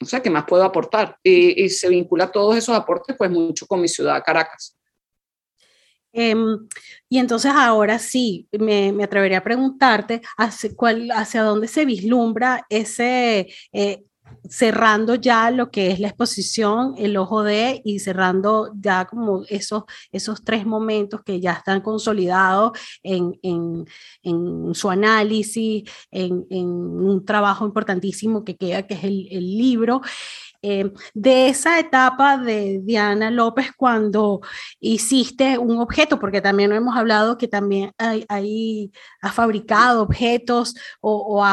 [0.02, 1.18] o sea, ¿qué más puedo aportar?
[1.24, 4.76] Y, y se vincula todos esos aportes pues mucho con mi ciudad, Caracas.
[6.14, 6.68] Em,
[7.09, 12.66] y entonces ahora sí, me, me atrevería a preguntarte hacia, cuál, hacia dónde se vislumbra
[12.70, 14.03] ese, eh,
[14.49, 19.84] cerrando ya lo que es la exposición, el ojo de, y cerrando ya como esos,
[20.11, 23.86] esos tres momentos que ya están consolidados en, en,
[24.24, 30.01] en su análisis, en, en, un trabajo importantísimo que queda, que es el, el libro.
[30.66, 34.39] Em, de esa etapa de Diana López cuando
[34.80, 38.89] hiciste un objeto, porque también hemos hablado que también hay,
[39.22, 41.43] ha fabricado objetos o, o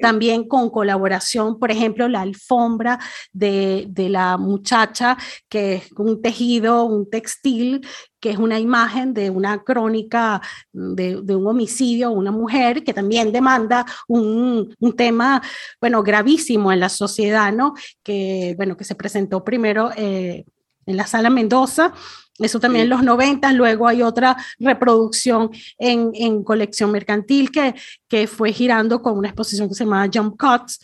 [0.00, 2.98] también con colaboración, por ejemplo, la alfombra
[3.34, 5.18] de, de la muchacha,
[5.50, 7.86] que es un tejido, un textil
[8.24, 10.40] que es una imagen de una crónica
[10.72, 15.42] de, un homicidio, una mujer que también demanda un, tema,
[15.78, 17.74] bueno, gravísimo en la sociedad, ¿no?
[18.02, 20.46] Que, bueno, que se presentó primero eh,
[20.86, 21.92] en la sala Mendoza,
[22.38, 27.74] eso también en los 90, luego hay otra reproducción en, colección mercantil que,
[28.08, 30.80] que fue girando con una exposición que se llama Jump Cuts.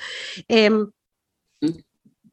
[0.46, 0.90] Em,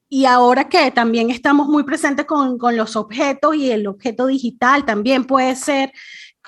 [0.10, 4.86] y ahora que también estamos muy presentes con, con, los objetos y el objeto digital
[4.86, 5.92] también puede ser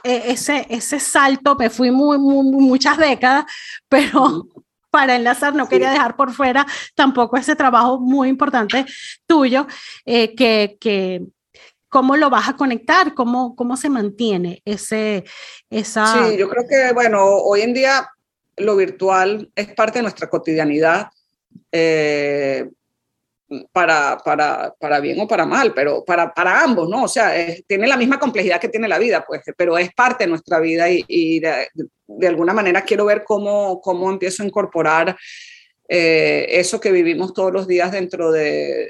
[0.03, 3.45] eh, ese, ese salto, me fui muy, muy, muchas décadas,
[3.89, 4.47] pero
[4.89, 8.85] para enlazar no quería dejar por fuera tampoco ese trabajo muy importante
[9.27, 9.67] tuyo,
[10.05, 11.21] eh, que, que
[11.89, 15.25] cómo lo vas a conectar, cómo, cómo se mantiene ese,
[15.69, 16.29] esa...
[16.29, 18.09] Sí, yo creo que, bueno, hoy en día
[18.57, 21.09] lo virtual es parte de nuestra cotidianidad.
[21.71, 22.69] Eh,
[23.71, 27.03] para, para, para, bien o para mal, pero para, para ambos, ¿no?
[27.03, 27.33] O sea,
[27.67, 30.85] tiene la misma complejidad que tiene la vida, pues, pero es parte de nuestra vida
[30.89, 31.67] y, de,
[32.07, 35.17] de, alguna manera quiero ver cómo, cómo empiezo a incorporar
[35.87, 38.89] eh, eso que vivimos todos los días dentro de,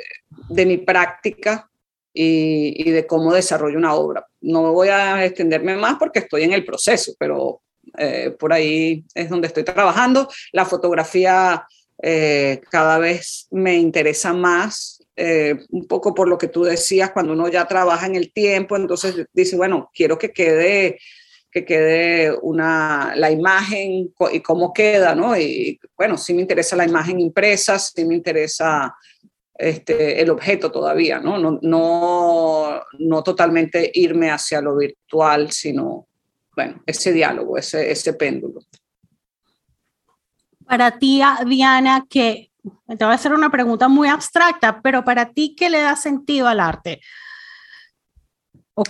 [0.49, 1.69] de mi práctica
[2.13, 4.25] y, y, de cómo desarrollo una obra.
[4.41, 7.61] No voy a extenderme más porque estoy en el proceso, pero
[7.97, 10.29] eh, por ahí es donde estoy trabajando.
[10.51, 11.65] La fotografía
[12.01, 17.33] eh, cada vez me interesa más, eh, un poco por lo que tú decías, cuando
[17.33, 20.97] uno ya trabaja en el tiempo, entonces dice, bueno, quiero que quede
[21.51, 25.35] que quede una, la imagen y cómo queda, ¿no?
[25.35, 28.95] Y bueno, sí me interesa la imagen impresa, sí me interesa
[29.55, 31.39] este, el objeto todavía, ¿no?
[31.39, 36.07] No, no, no totalmente irme hacia lo virtual, sino,
[36.55, 38.61] bueno, ese diálogo, ese, ese péndulo
[40.69, 42.51] para ti, Diana, que
[42.87, 46.47] te voy a hacer una pregunta muy abstracta, pero para ti, ¿qué le da sentido
[46.47, 47.01] al arte?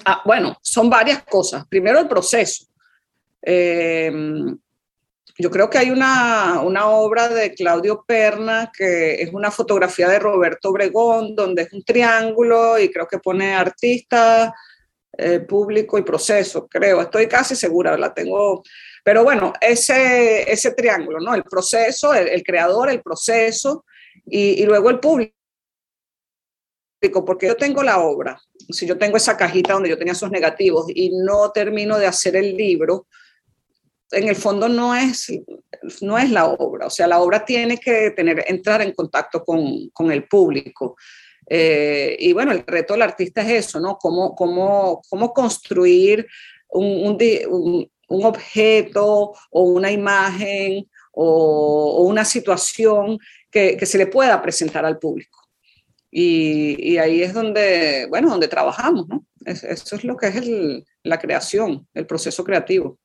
[0.04, 1.66] Ah, bueno, son varias cosas.
[1.68, 2.66] Primero, el proceso.
[3.42, 4.12] Eh,
[5.38, 10.20] yo creo que hay una, una, obra de Claudio Perna que es una fotografía de
[10.20, 14.54] Roberto Obregón, donde es un triángulo y creo que pone artista,
[15.18, 17.00] eh, público y proceso, creo.
[17.00, 18.64] Estoy casi segura, la tengo
[19.10, 21.34] pero bueno, ese, ese triángulo, ¿no?
[21.34, 23.84] El proceso, el, creador, el proceso
[24.24, 25.34] y, luego el público,
[27.26, 28.40] porque yo tengo la obra
[28.70, 32.36] si yo tengo esa cajita donde yo tenía esos negativos y no termino de hacer
[32.36, 33.08] el libro,
[34.12, 35.34] en el fondo no es,
[36.02, 39.90] no es la obra, o sea, la obra tiene que tener, entrar en contacto con,
[39.90, 40.98] con el público.
[41.50, 43.98] Eh, y bueno, el reto del artista es eso, ¿no?
[43.98, 46.28] Cómo, cómo, cómo construir
[46.68, 47.18] un, un,
[47.50, 53.20] un, objeto o una imagen o, o una situación
[53.52, 55.40] que, que, se le pueda presentar al público.
[56.12, 59.26] Y, y, ahí es donde, bueno, donde trabajamos, ¿no?
[59.46, 62.98] eso es lo que es el, la creación, el proceso creativo.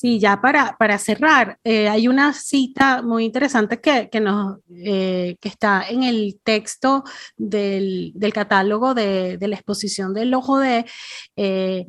[0.00, 5.36] Sí, ya para, para cerrar, eh, hay una cita muy interesante que, que nos, eh,
[5.40, 7.02] que está en el texto
[7.36, 10.84] del, del catálogo de, de, la exposición del Ojo de,
[11.34, 11.84] eh,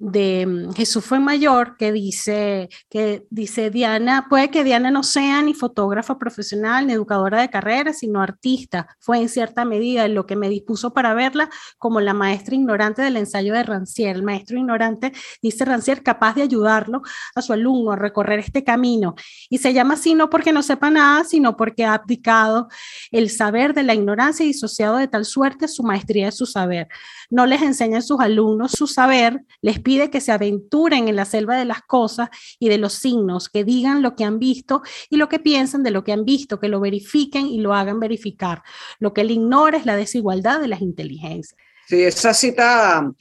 [0.00, 5.42] de mm, Jesús fue mayor que dice que dice Diana, puede que Diana no sea
[5.42, 8.96] ni fotógrafa profesional ni educadora de carrera, sino artista.
[8.98, 13.18] Fue en cierta medida lo que me dispuso para verla como la maestra ignorante del
[13.18, 14.16] ensayo de Rancière.
[14.16, 17.02] El maestro ignorante, dice Rancière, capaz de ayudarlo
[17.34, 19.14] a su alumno a recorrer este camino.
[19.50, 22.68] Y se llama así no porque no sepa nada, sino porque ha abdicado
[23.10, 26.88] el saber de la ignorancia y disociado de tal suerte su maestría de su saber.
[27.28, 31.16] No les enseña a sus alumnos su saber, les pide pide que se aventuren en
[31.16, 32.28] la selva de las cosas
[32.60, 35.90] y de los signos, que digan lo que han visto y lo que piensan de
[35.90, 38.62] lo que han visto, que lo verifiquen y lo hagan verificar.
[39.00, 41.58] Lo que él ignora es la desigualdad de las inteligencias.
[41.88, 43.12] Sí, esa cita,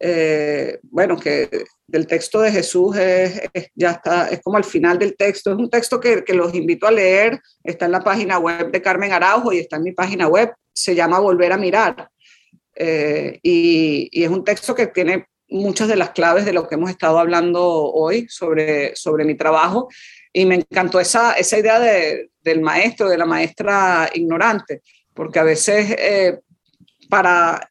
[0.00, 4.98] eh, bueno, que del texto de Jesús es, es, ya está, es como al final
[4.98, 5.52] del texto.
[5.52, 7.38] Es un texto que, que, los invito a leer.
[7.62, 10.52] Está en la página web de Carmen Araujo y está en mi página web.
[10.72, 12.10] Se llama Volver a mirar.
[12.74, 16.74] Eh, y, y, es un texto que tiene muchas de las claves de lo que
[16.74, 19.88] hemos estado hablando hoy sobre, sobre mi trabajo
[20.32, 24.82] y me encantó esa, esa idea de, del maestro, de la maestra ignorante,
[25.14, 26.40] porque a veces eh,
[27.08, 27.70] para,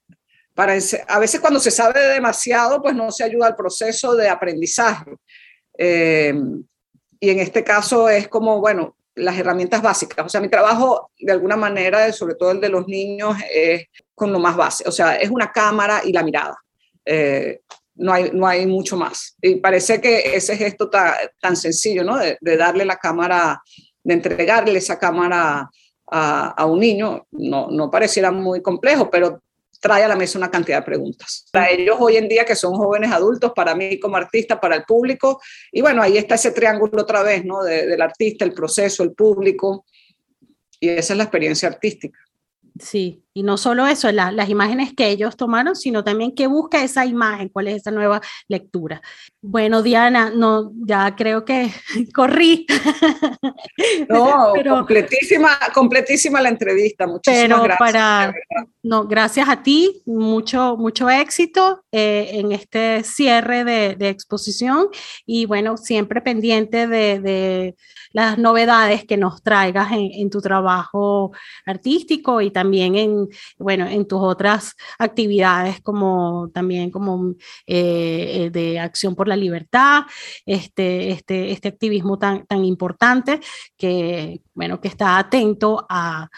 [0.53, 0.73] para,
[1.07, 5.11] a veces cuando se sabe demasiado, pues no se ayuda al proceso de aprendizaje.
[5.77, 6.33] Eh,
[7.19, 10.25] y en este caso es como, bueno, las herramientas básicas.
[10.25, 14.31] O sea, mi trabajo, de alguna manera, sobre todo el de los niños, es con
[14.31, 14.89] lo más básico.
[14.89, 16.57] O sea, es una cámara y la mirada.
[17.09, 17.61] Eh,
[17.95, 19.35] no, hay, no hay mucho más.
[19.41, 22.17] Y parece que ese gesto tan, tan sencillo, ¿no?
[22.17, 23.61] De, darle la cámara,
[24.03, 25.69] de entregarle esa cámara
[26.09, 29.41] a, un niño, no, no pareciera muy complejo, pero
[29.79, 31.45] trae a la mesa una cantidad de preguntas.
[31.51, 34.83] Para ellos hoy en día que son jóvenes adultos, para mí como artista, para el
[34.83, 35.41] público,
[35.71, 37.63] y bueno, ahí está ese triángulo otra vez, ¿no?
[37.63, 39.85] De, del artista, el proceso, el público,
[40.79, 42.19] y esa es la experiencia artística.
[42.79, 46.83] Sí, y no solo eso, la, las imágenes que ellos tomaron, sino también qué busca
[46.83, 49.01] esa imagen, cuál es esa nueva lectura.
[49.41, 51.71] Bueno, Diana, no, ya creo que
[52.15, 52.65] corrí.
[54.09, 57.05] No, pero, completísima, completísima la entrevista.
[57.05, 57.79] Muchísimas pero gracias.
[57.79, 58.33] Para,
[58.83, 64.87] no, gracias a ti, mucho, mucho éxito eh, en este cierre de, de, exposición
[65.25, 67.75] y bueno, siempre pendiente de, de
[68.11, 71.31] las novedades que nos traigas en, en tu trabajo
[71.65, 73.27] artístico y también en
[73.57, 77.35] bueno, en tus otras actividades como también como
[77.65, 80.03] eh, de acción por la libertad,
[80.45, 83.39] este, este, este activismo tan, tan importante
[83.77, 86.29] que, bueno, que está atento a,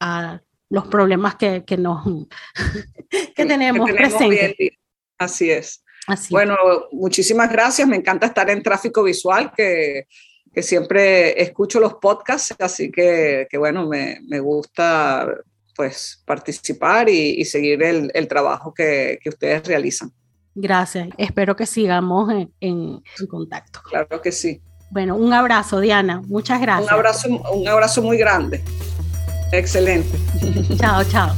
[0.00, 2.04] a los problemas que, que nos
[3.34, 4.70] que tenemos, que tenemos presentes.
[5.18, 5.84] Así es.
[6.06, 6.56] Así bueno,
[6.92, 7.88] muchísimas gracias.
[7.88, 10.06] Me encanta estar en tráfico visual, que,
[10.54, 15.26] que siempre escucho los podcasts, así que, que bueno, me, me, gusta
[15.74, 20.12] pues participar y, y seguir el, el trabajo que, que, ustedes realizan.
[20.54, 23.80] Gracias, espero que sigamos en, en, en, contacto.
[23.90, 24.62] Claro que sí.
[24.90, 26.86] Bueno, un abrazo, Diana, muchas gracias.
[26.86, 28.62] Un abrazo, un abrazo muy grande.
[29.50, 30.16] Excelente.
[30.78, 31.34] Chao, chao.